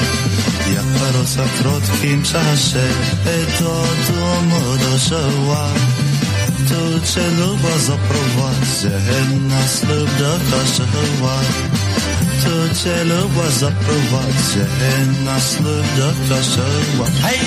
[0.75, 5.67] Jak parosa w krótkim czasie e, Do domu dożyła
[6.69, 8.99] Tu cię luba zaprowadzę
[9.49, 11.39] Nas lub do kościoła
[12.43, 14.65] Tu cię luba zaprowadzę
[15.25, 17.07] Nas lub do kościoła.
[17.23, 17.39] Hej,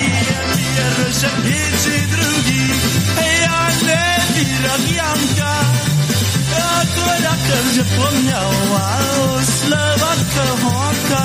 [0.77, 2.61] ja pierwszy, drugi.
[3.15, 5.96] Hej, ale i radianka.
[7.05, 8.97] Wirak Janka Akurat że pomniała
[9.45, 11.23] Słowaka Honka.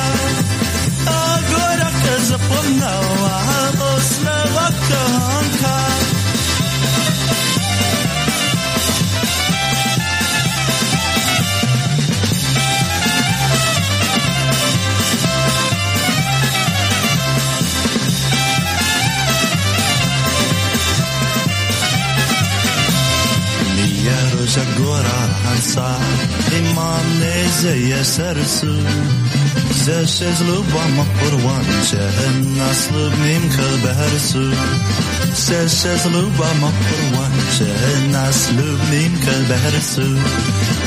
[1.06, 3.38] Akurat że pomniała
[4.00, 5.02] Słowaka
[24.52, 25.98] Honka Jagora hansa
[26.58, 28.74] imam neze yesersu
[29.84, 34.44] Zeshez luba mapurwan Shehen naslub mim kalbersu
[35.44, 40.08] Zeshez luba mapurwan Shehen naslub mim kalbersu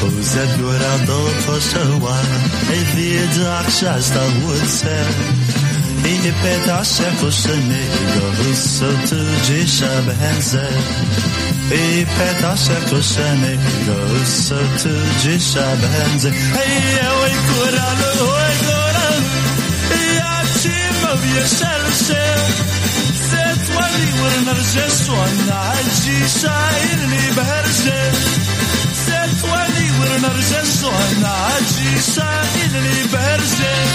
[0.08, 2.18] Uzet gora do koshawa
[2.80, 5.65] Evid akshas da
[6.06, 7.90] للي بتعشق وشمك
[8.22, 9.14] قاضي الصوت
[9.48, 10.70] جيشة بهنزل
[11.72, 14.88] اي بتعشق وشمك قاضي الصوت
[15.22, 18.56] جيشة بهنزل هيا ويكون على الهوي
[20.18, 22.40] يا تشيما بيشلشل
[23.32, 28.14] زيت ولي ورنرجش وأنا عالجي شاير لي بهرجل
[29.08, 33.86] زيت ولي ورنرجش وأنا عالجي شاير لي بهرجل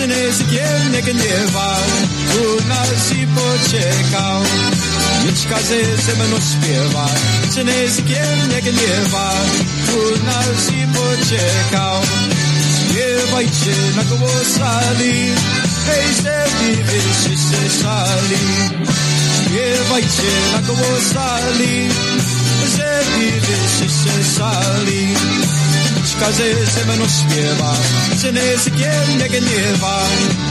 [0.00, 1.82] się nie sykiem nie gniewał,
[2.32, 4.42] tu nas i poczekał.
[5.26, 7.08] Miczka ze ze mną śpiewa,
[7.54, 9.44] się nie sykiem nie gniewał,
[9.86, 12.02] tu nas i poczekał.
[12.80, 15.14] Śpiewajcie na głosali,
[15.86, 18.44] hej, żeby wyższy się szali.
[19.36, 21.88] Śpiewajcie na głosali,
[22.76, 25.14] żeby wyższy się szali.
[26.20, 27.74] Każe ze mną śpiewa,
[28.22, 30.06] że nie kim nie gniewa,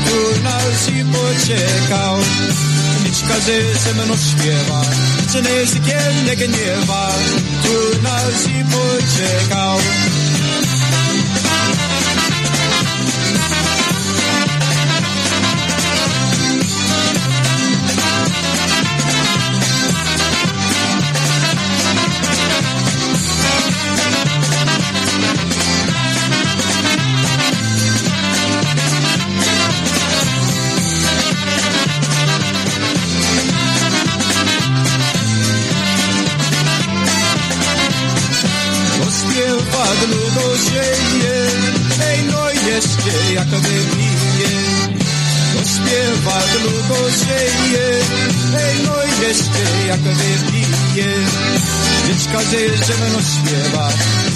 [0.06, 2.18] tu nas i poczekał.
[3.04, 3.36] Niczka
[3.84, 4.82] ze mną śpiewa,
[5.34, 7.12] że nie kim nie gniewa,
[7.64, 9.78] tu nas i poczekał.
[50.00, 51.14] Jeszcze jak wypije.
[52.08, 52.40] Dziecka
[52.86, 53.90] ze mną śpiewa,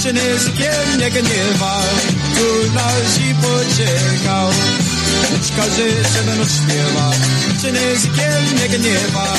[0.03, 1.81] czy nie z kim nie gniewa,
[2.35, 4.49] tu nas i poczekał.
[5.31, 5.63] Dziecka
[6.13, 7.11] ze mną śpiewa,
[7.61, 9.33] czy nie z kim nie gniewa,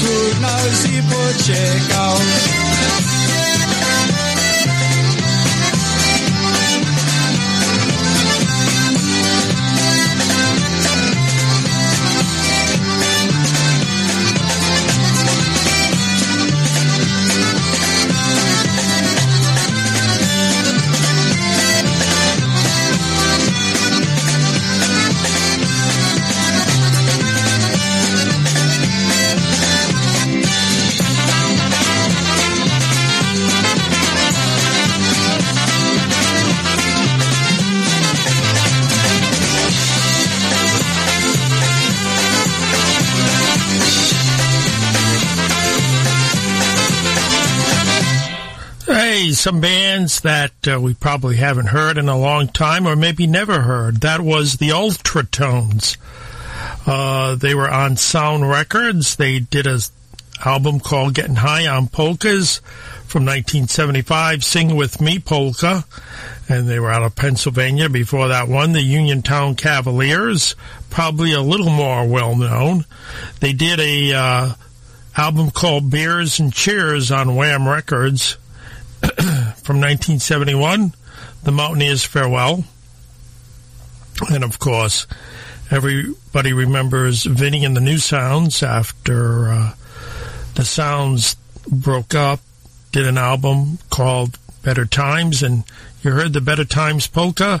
[0.00, 2.16] tu nas i poczekał.
[49.46, 53.60] Some bands that uh, we probably haven't heard in a long time or maybe never
[53.60, 54.00] heard.
[54.00, 55.96] That was the Ultratones.
[56.84, 59.14] Uh, they were on Sound Records.
[59.14, 59.78] They did a
[60.44, 62.58] album called Getting High on Polkas
[63.06, 65.84] from 1975, Sing With Me Polka.
[66.48, 68.72] And they were out of Pennsylvania before that one.
[68.72, 70.56] The Uniontown Cavaliers,
[70.90, 72.84] probably a little more well known.
[73.38, 74.54] They did a uh,
[75.16, 78.38] album called Beers and Cheers on Wham Records
[79.62, 80.92] from 1971,
[81.44, 82.64] The Mountaineers Farewell.
[84.32, 85.06] And of course,
[85.70, 89.74] everybody remembers Vinny and the New Sounds after uh,
[90.54, 91.36] the Sounds
[91.68, 92.40] broke up,
[92.92, 95.64] did an album called Better Times, and
[96.02, 97.58] you heard the Better Times polka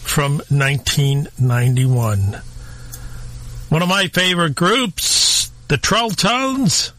[0.00, 2.40] from 1991.
[3.68, 6.92] One of my favorite groups, the Trolltones,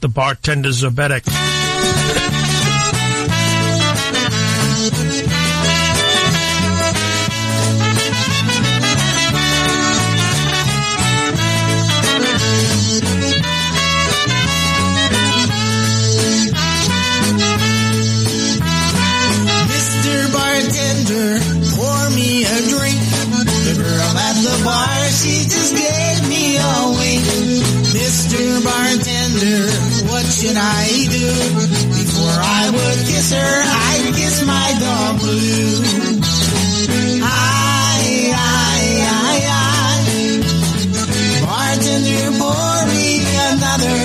[0.00, 1.75] the Bartenders of.
[30.46, 31.26] Should I do?
[31.90, 35.82] Before I would kiss her, I'd kiss my dog blue.
[37.22, 40.04] I, I, I, I.
[41.46, 43.98] Bartender, pour me another.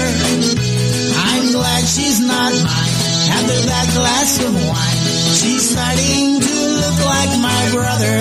[1.29, 2.97] I'm glad she's not mine.
[3.37, 5.01] After that glass of wine,
[5.37, 8.17] she's starting to look like my brother.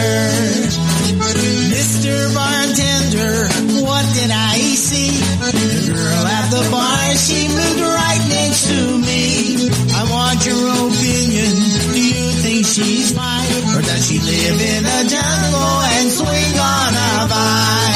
[1.73, 2.35] Mr.
[2.35, 3.49] Bartender,
[3.85, 5.17] what did I see?
[5.41, 9.71] The girl the bar, she moved right next to me.
[9.95, 10.59] I want your
[10.89, 11.53] opinion.
[11.95, 13.77] Do you think she's fine?
[13.77, 17.90] Or does she live in a jungle and swing on a vine?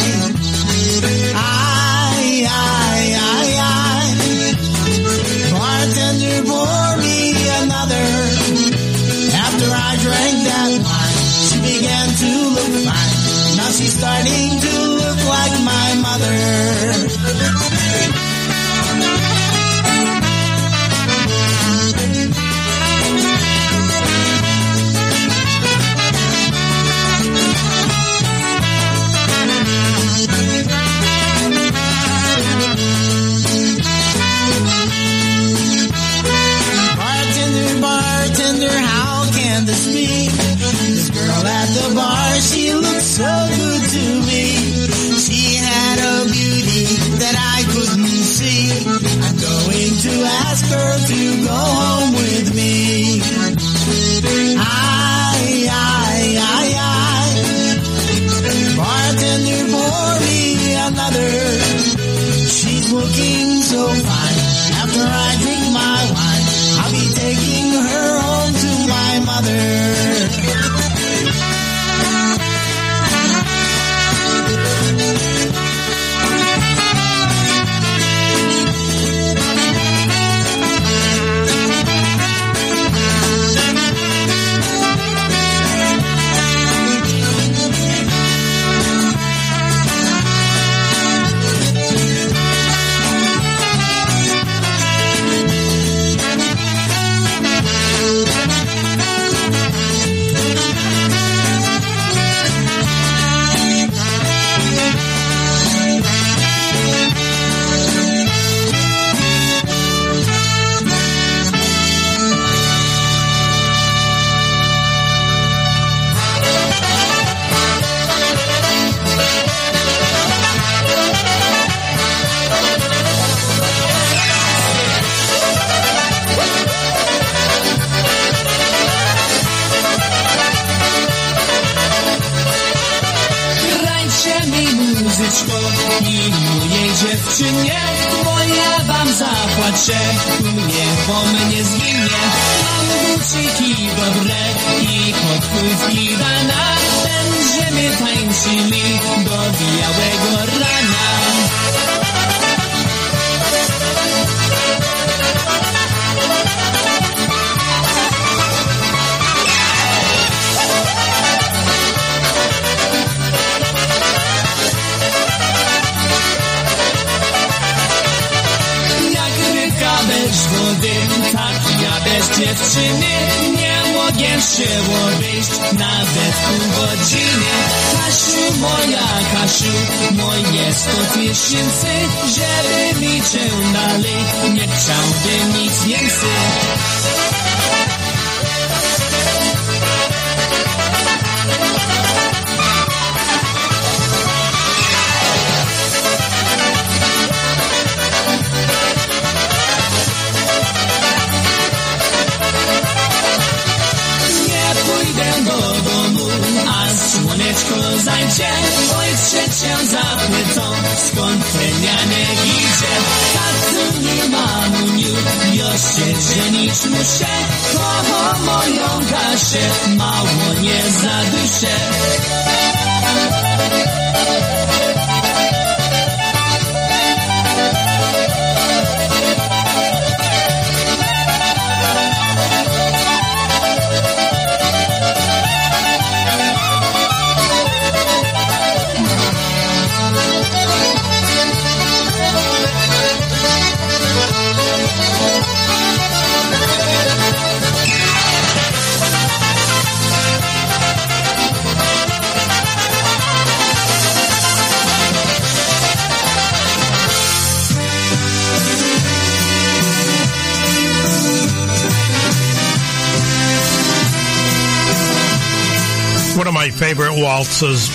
[50.54, 53.20] Ask her to go home with me.
[54.56, 54.62] I,
[55.68, 57.26] I, I, I.
[58.78, 60.38] Bartender, pour me
[60.88, 61.32] another.
[62.46, 64.13] She's looking so fine.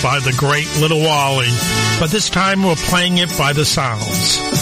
[0.02, 1.48] by the great Little Wally,
[1.98, 4.59] but this time we're playing it by the sounds.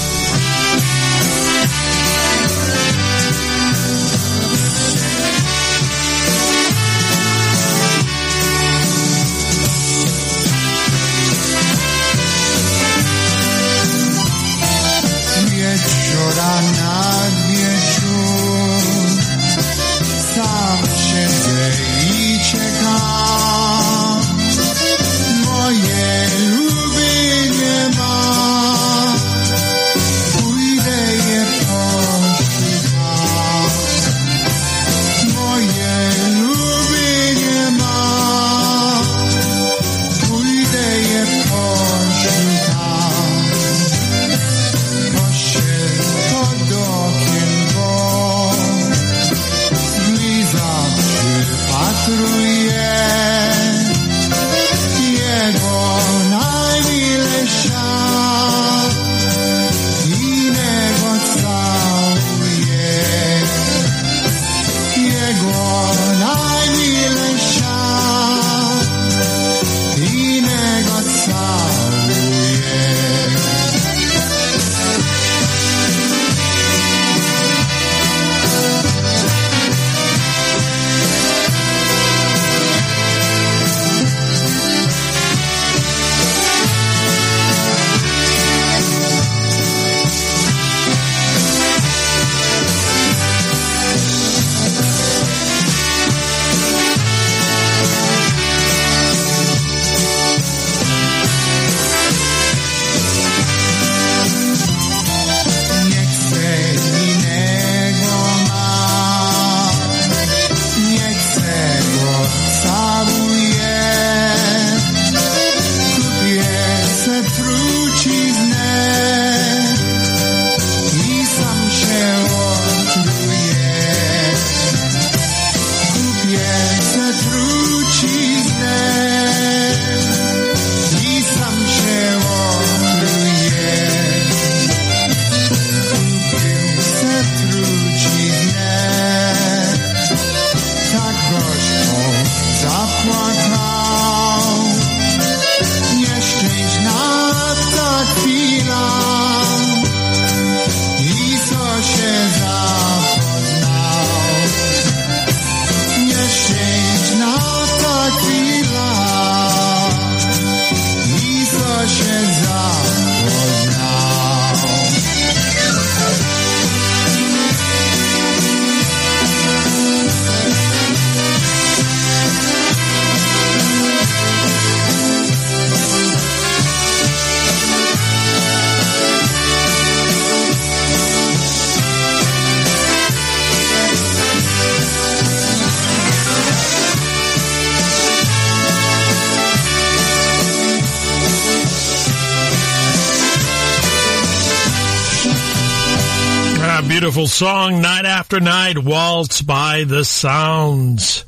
[197.39, 201.25] song Night After Night Waltz by The Sounds.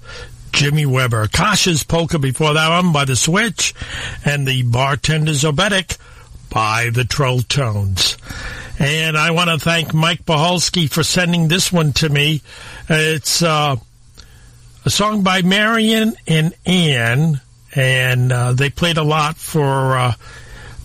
[0.51, 1.29] Jimmy Weber.
[1.29, 3.73] Kasha's Polka before that one by The Switch.
[4.25, 5.99] And the Bartender's Oberek
[6.53, 8.17] by The Troll Tones.
[8.81, 12.43] And I want to thank Mike Boholsky for sending this one to me.
[12.89, 13.77] It's uh,
[14.85, 17.41] a song by Marion and Anne,
[17.73, 20.15] and uh, they played a lot for uh,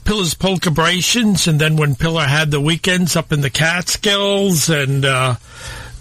[0.05, 5.35] Pillar's Polkabrations, and then when Pillar had the weekends up in the Catskills, and uh,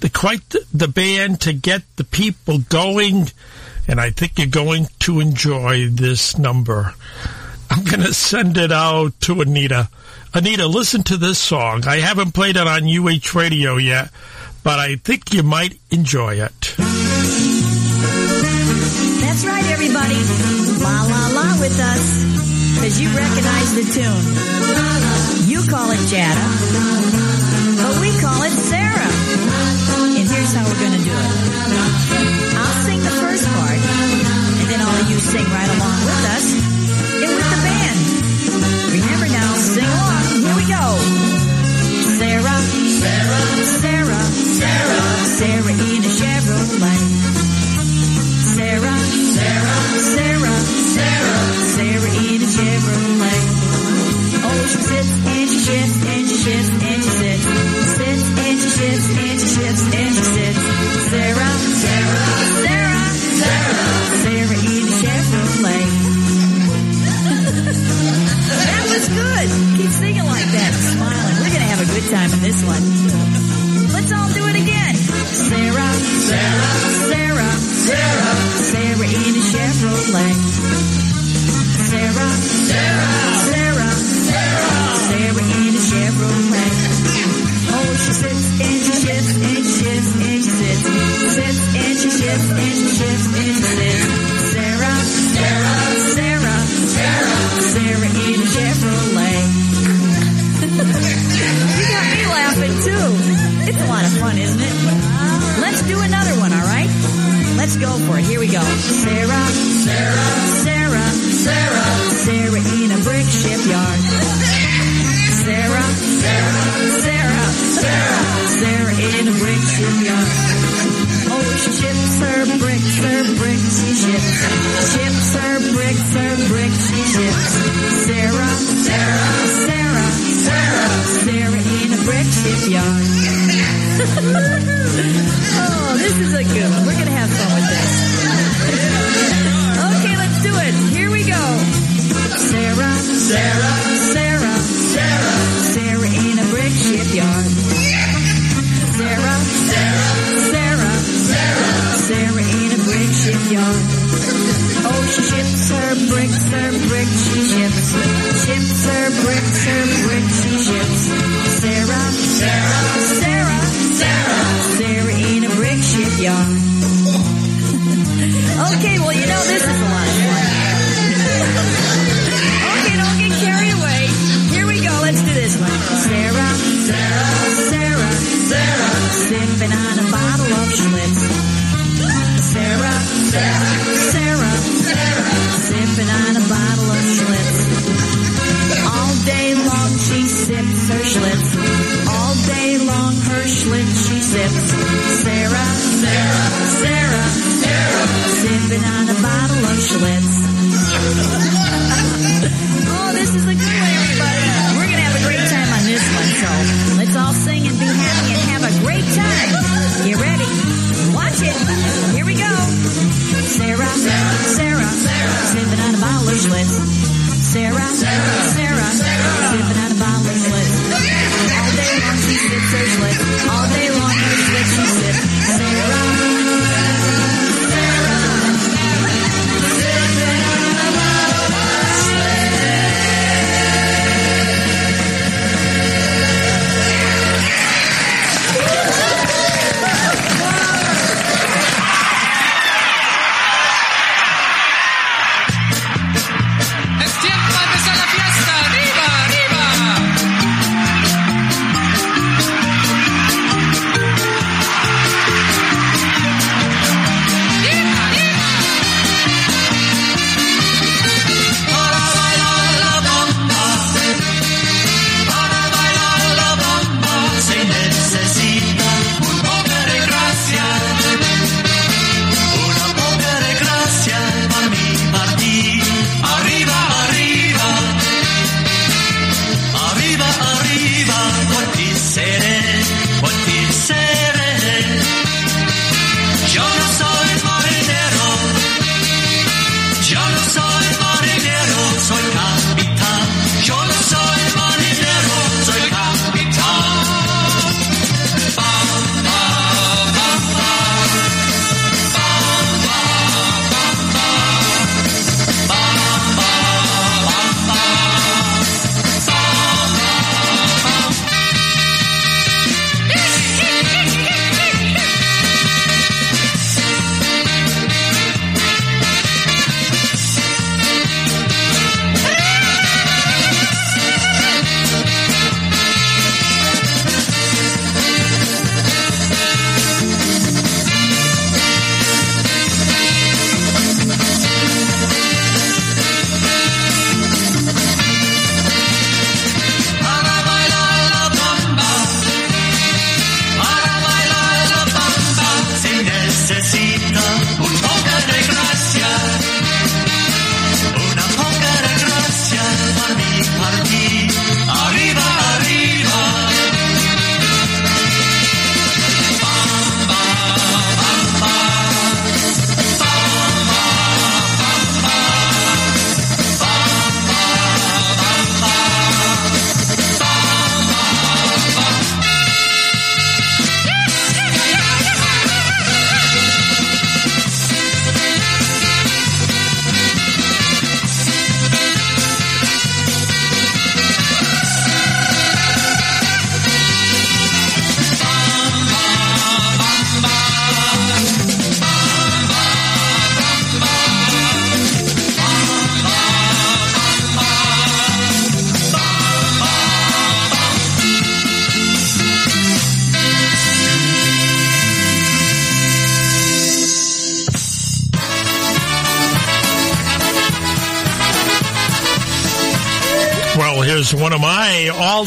[0.01, 3.31] the quite the, the band to get the people going.
[3.89, 6.95] And I think you're going to enjoy this number.
[7.71, 9.89] I'm going to send it out to Anita.
[10.35, 11.87] Anita, listen to this song.
[11.87, 14.11] I haven't played it on UH Radio yet,
[14.63, 16.75] but I think you might enjoy it.
[19.21, 20.17] That's right, everybody.
[20.83, 22.14] La la la with us
[22.85, 25.49] because you recognize the tune.
[25.49, 27.24] You call it Jada.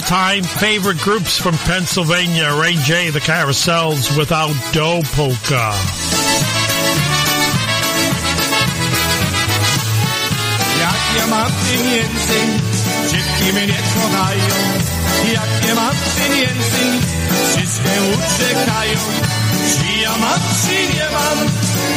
[0.10, 5.74] All-time favorite groups from Pennsylvania, Ray Jay, the Carousels, without Dough Polka.
[10.80, 12.40] Jak mam pieniędzy,
[13.54, 14.56] mnie kochają.
[15.34, 17.08] Jak mam pieniędzy,
[17.50, 19.00] wszystkie uciekają.
[19.74, 21.38] Czy ja mam, czy nie mam,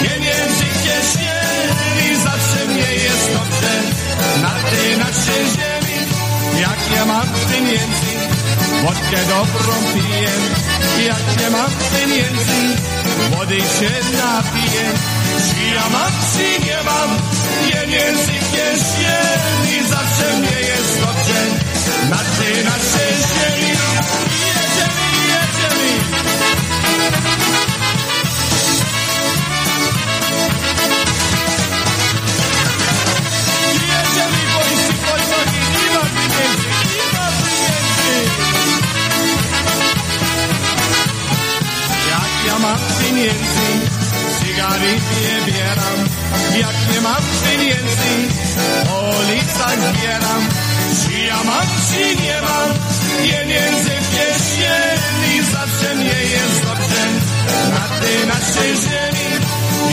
[0.02, 0.64] pieniędzy
[2.16, 3.82] zawsze mnie jest dobrze
[4.42, 5.79] na tej naszej ziemi.
[6.60, 8.12] Jak nie mam pieniędzy,
[8.82, 10.30] wodkę dobrą piję.
[11.06, 12.76] Jak nie mam pieniędzy,
[13.30, 14.84] wody się napiję.
[15.46, 17.10] Czy ja mam, czy nie mam,
[17.66, 21.40] pieniędzy kieszeni, zawsze mnie jest dobrze
[22.10, 22.16] na
[22.70, 23.70] naszej ziemi.
[24.56, 25.90] Jedziemy, jedziemy.
[25.90, 26.49] Jedziemy,
[47.00, 48.12] nie mam pieniędzy,
[48.86, 50.42] po ulicach zbieram.
[51.00, 52.70] Czy ja mam, czy nie mam,
[53.22, 57.02] pieniędzy w kieszeni, zawsze mnie jest dobrze
[57.74, 59.28] na tej naszej ziemi.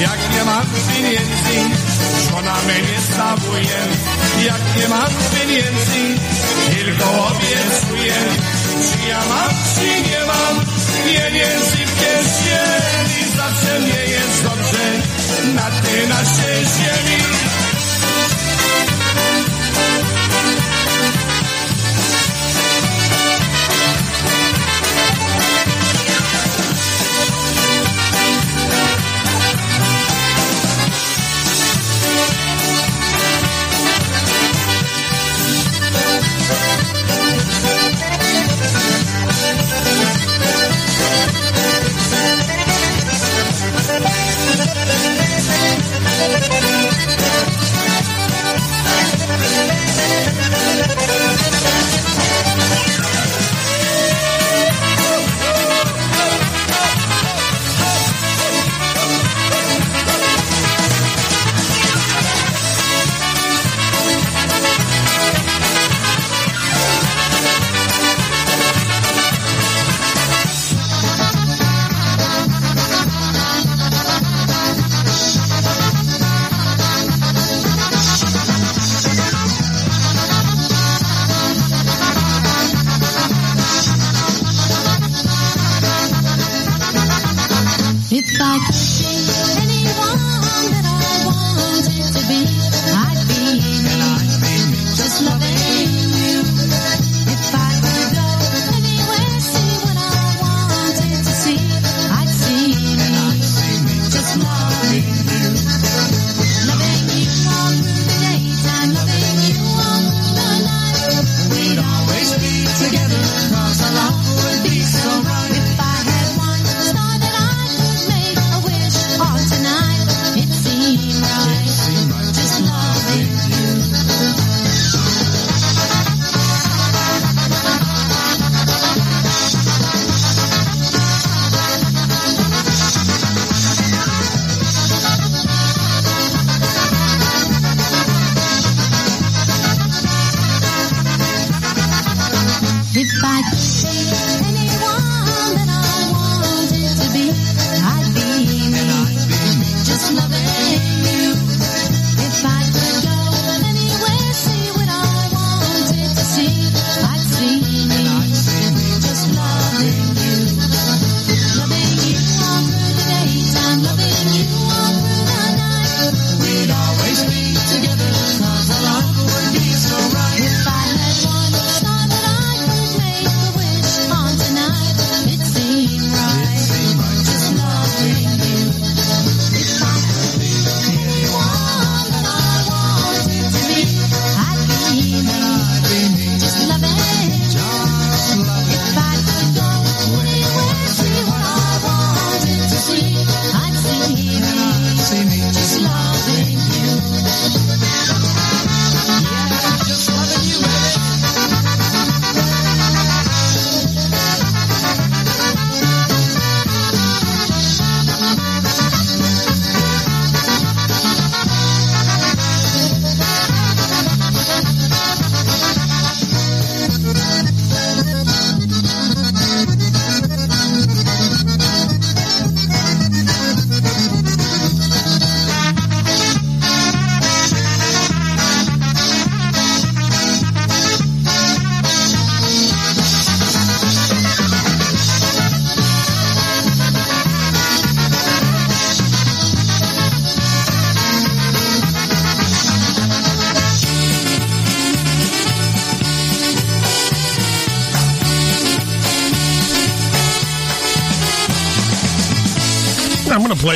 [0.02, 1.56] Jak nie mam pieniędzy,
[2.30, 3.80] żona mnie stawuje.
[4.46, 6.22] Jak nie mam pieniędzy,
[6.76, 8.16] tylko obiecuję.
[8.88, 10.56] Czy ja mam, czy nie mam,
[11.06, 14.47] pieniędzy w kieszeni, zawsze mnie jest
[15.48, 16.66] dobrze na tej naszej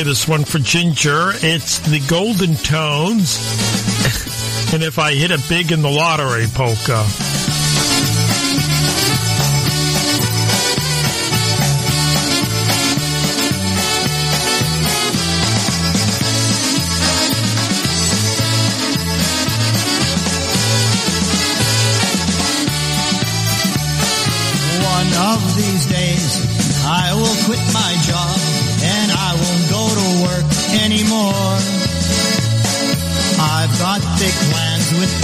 [0.02, 1.32] this one for Ginger.
[1.34, 3.36] It's the Golden Tones.
[4.72, 7.06] and if I hit it big in the lottery polka.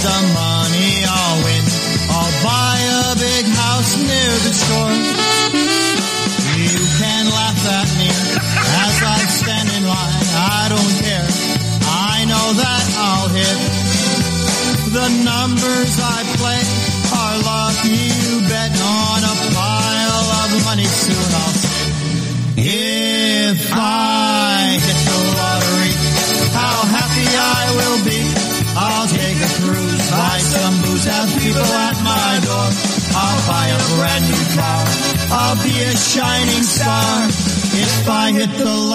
[0.01, 0.38] Plans
[38.39, 38.88] Hit the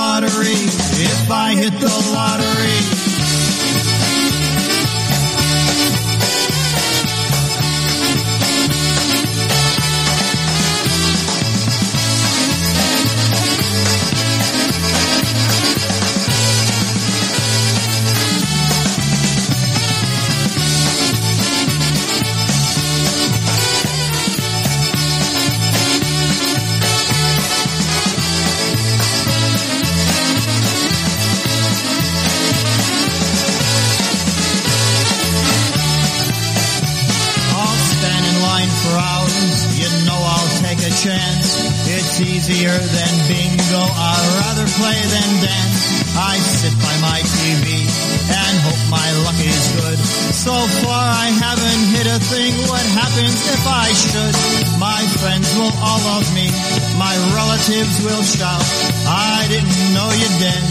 [57.63, 58.63] relatives will shout.
[59.07, 60.63] I didn't know you did.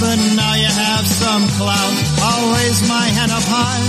[0.00, 1.94] But now you have some clout.
[2.18, 3.82] I'll raise my hand up high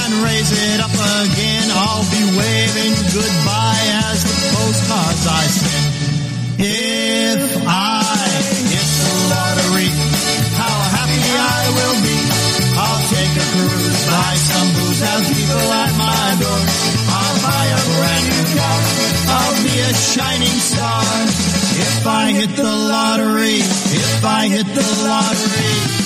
[0.00, 1.66] and raise it up again.
[1.68, 5.86] I'll be waving goodbye as the postcards I send.
[6.60, 8.00] If I
[8.72, 9.90] hit the lottery,
[10.56, 12.18] how happy I will be.
[12.78, 16.62] I'll take a cruise, buy some booze, have people at my door.
[17.10, 18.80] I'll buy a brand new car.
[19.28, 19.98] I'll be a.
[20.08, 20.47] If
[22.08, 25.97] I hit the lottery, if I hit the lottery.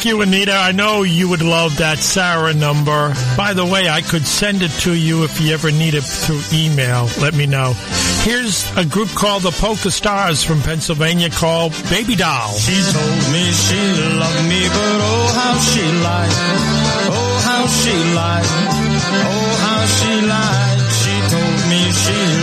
[0.00, 0.54] Thank you, Anita.
[0.54, 3.12] I know you would love that Sarah number.
[3.36, 6.40] By the way, I could send it to you if you ever need it through
[6.56, 7.06] email.
[7.20, 7.74] Let me know.
[8.24, 12.56] Here's a group called the Polka Stars from Pennsylvania called Baby Doll.
[12.56, 13.76] She told me she
[14.16, 16.32] loved me, but oh how she lied.
[17.12, 18.48] Oh how she lied.
[18.48, 20.80] Oh how she lied.
[20.96, 22.39] She told me she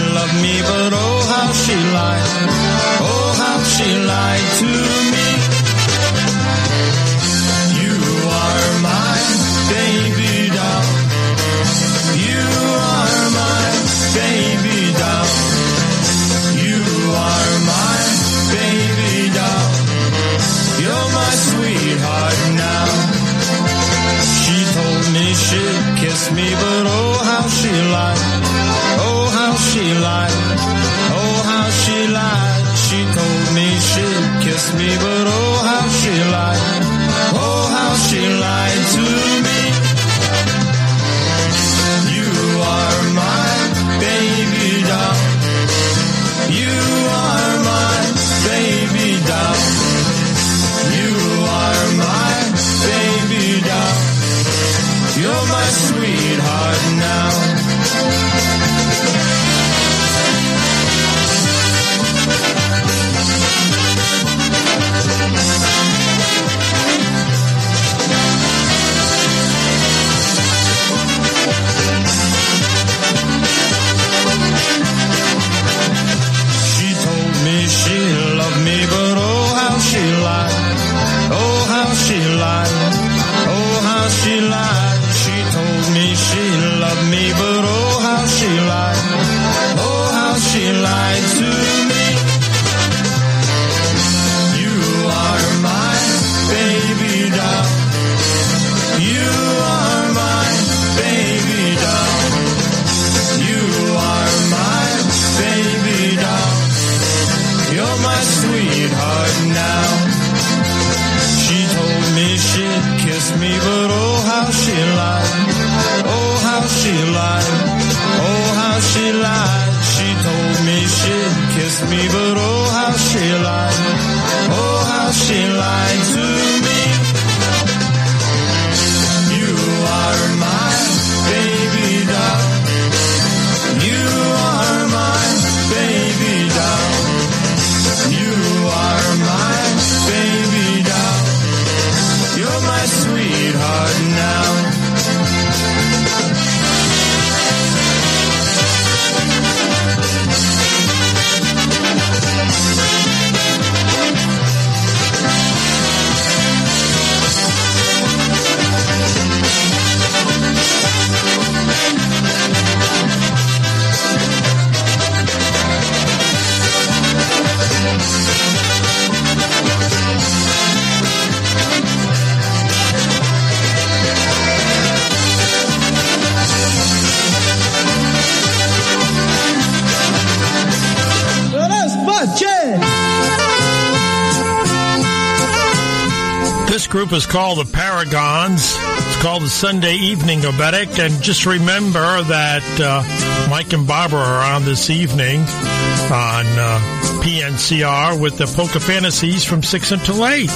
[186.98, 188.76] group is called the Paragons.
[188.76, 190.98] It's called the Sunday Evening Oberek.
[190.98, 196.80] And just remember that uh, Mike and Barbara are on this evening on uh,
[197.22, 200.49] PNCR with the Polka Fantasies from 6 until 8.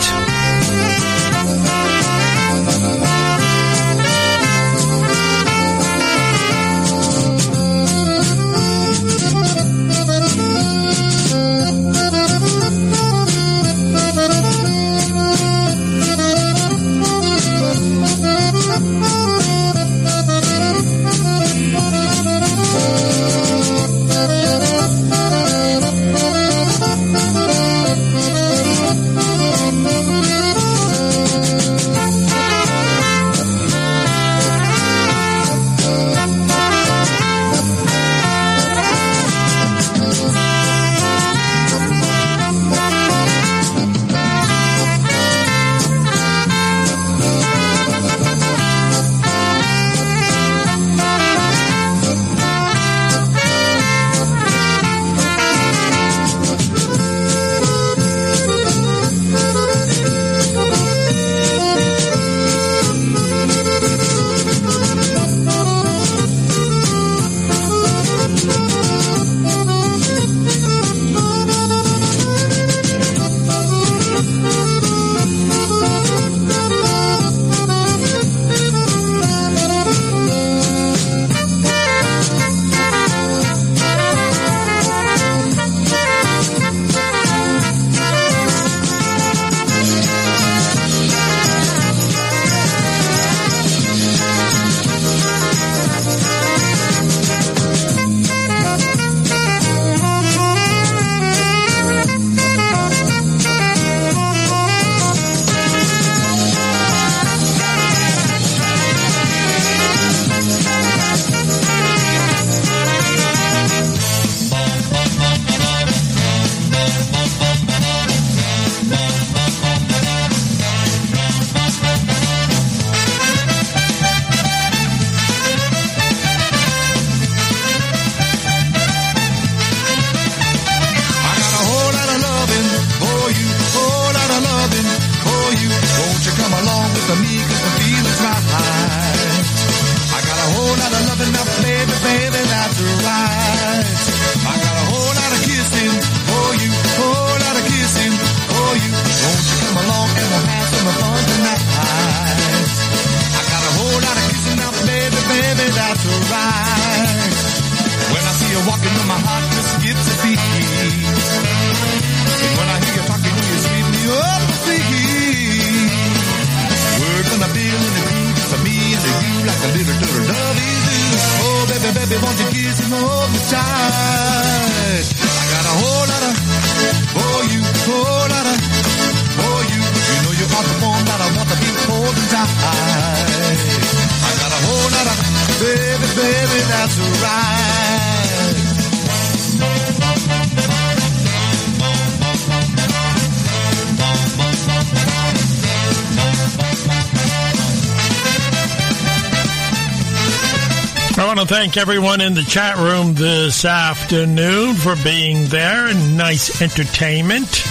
[201.47, 207.65] to thank everyone in the chat room this afternoon for being there and nice entertainment.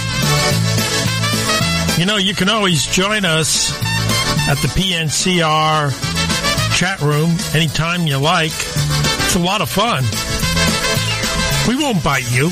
[1.97, 3.71] You know, you can always join us
[4.49, 5.91] at the PNCR
[6.75, 8.51] chat room anytime you like.
[8.51, 10.03] It's a lot of fun.
[11.67, 12.49] We won't bite you.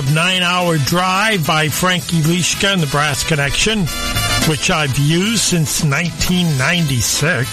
[0.00, 3.80] of Nine Hour Drive by Frankie Lischka and the Brass Connection,
[4.48, 7.46] which I've used since 1996.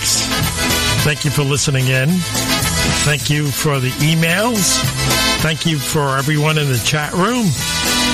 [1.03, 2.07] Thank you for listening in.
[3.03, 4.79] Thank you for the emails.
[5.41, 7.47] Thank you for everyone in the chat room.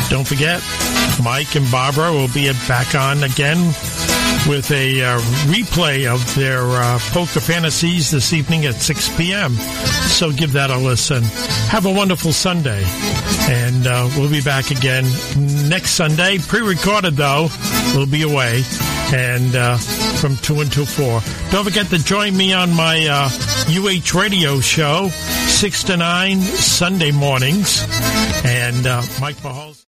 [0.09, 0.63] Don't forget,
[1.23, 3.67] Mike and Barbara will be back on again
[4.47, 9.53] with a uh, replay of their uh, Polka Fantasies this evening at 6 p.m.
[10.07, 11.23] So give that a listen.
[11.73, 12.83] Have a wonderful Sunday.
[13.49, 15.05] And uh, we'll be back again
[15.67, 16.37] next Sunday.
[16.37, 17.47] Pre recorded, though.
[17.95, 18.61] We'll be away.
[19.11, 21.21] And uh, from 2 until 4.
[21.49, 23.29] Don't forget to join me on my uh,
[23.69, 27.83] UH radio show, 6 to 9 Sunday mornings.
[28.45, 29.73] And uh, Mike Mahal's.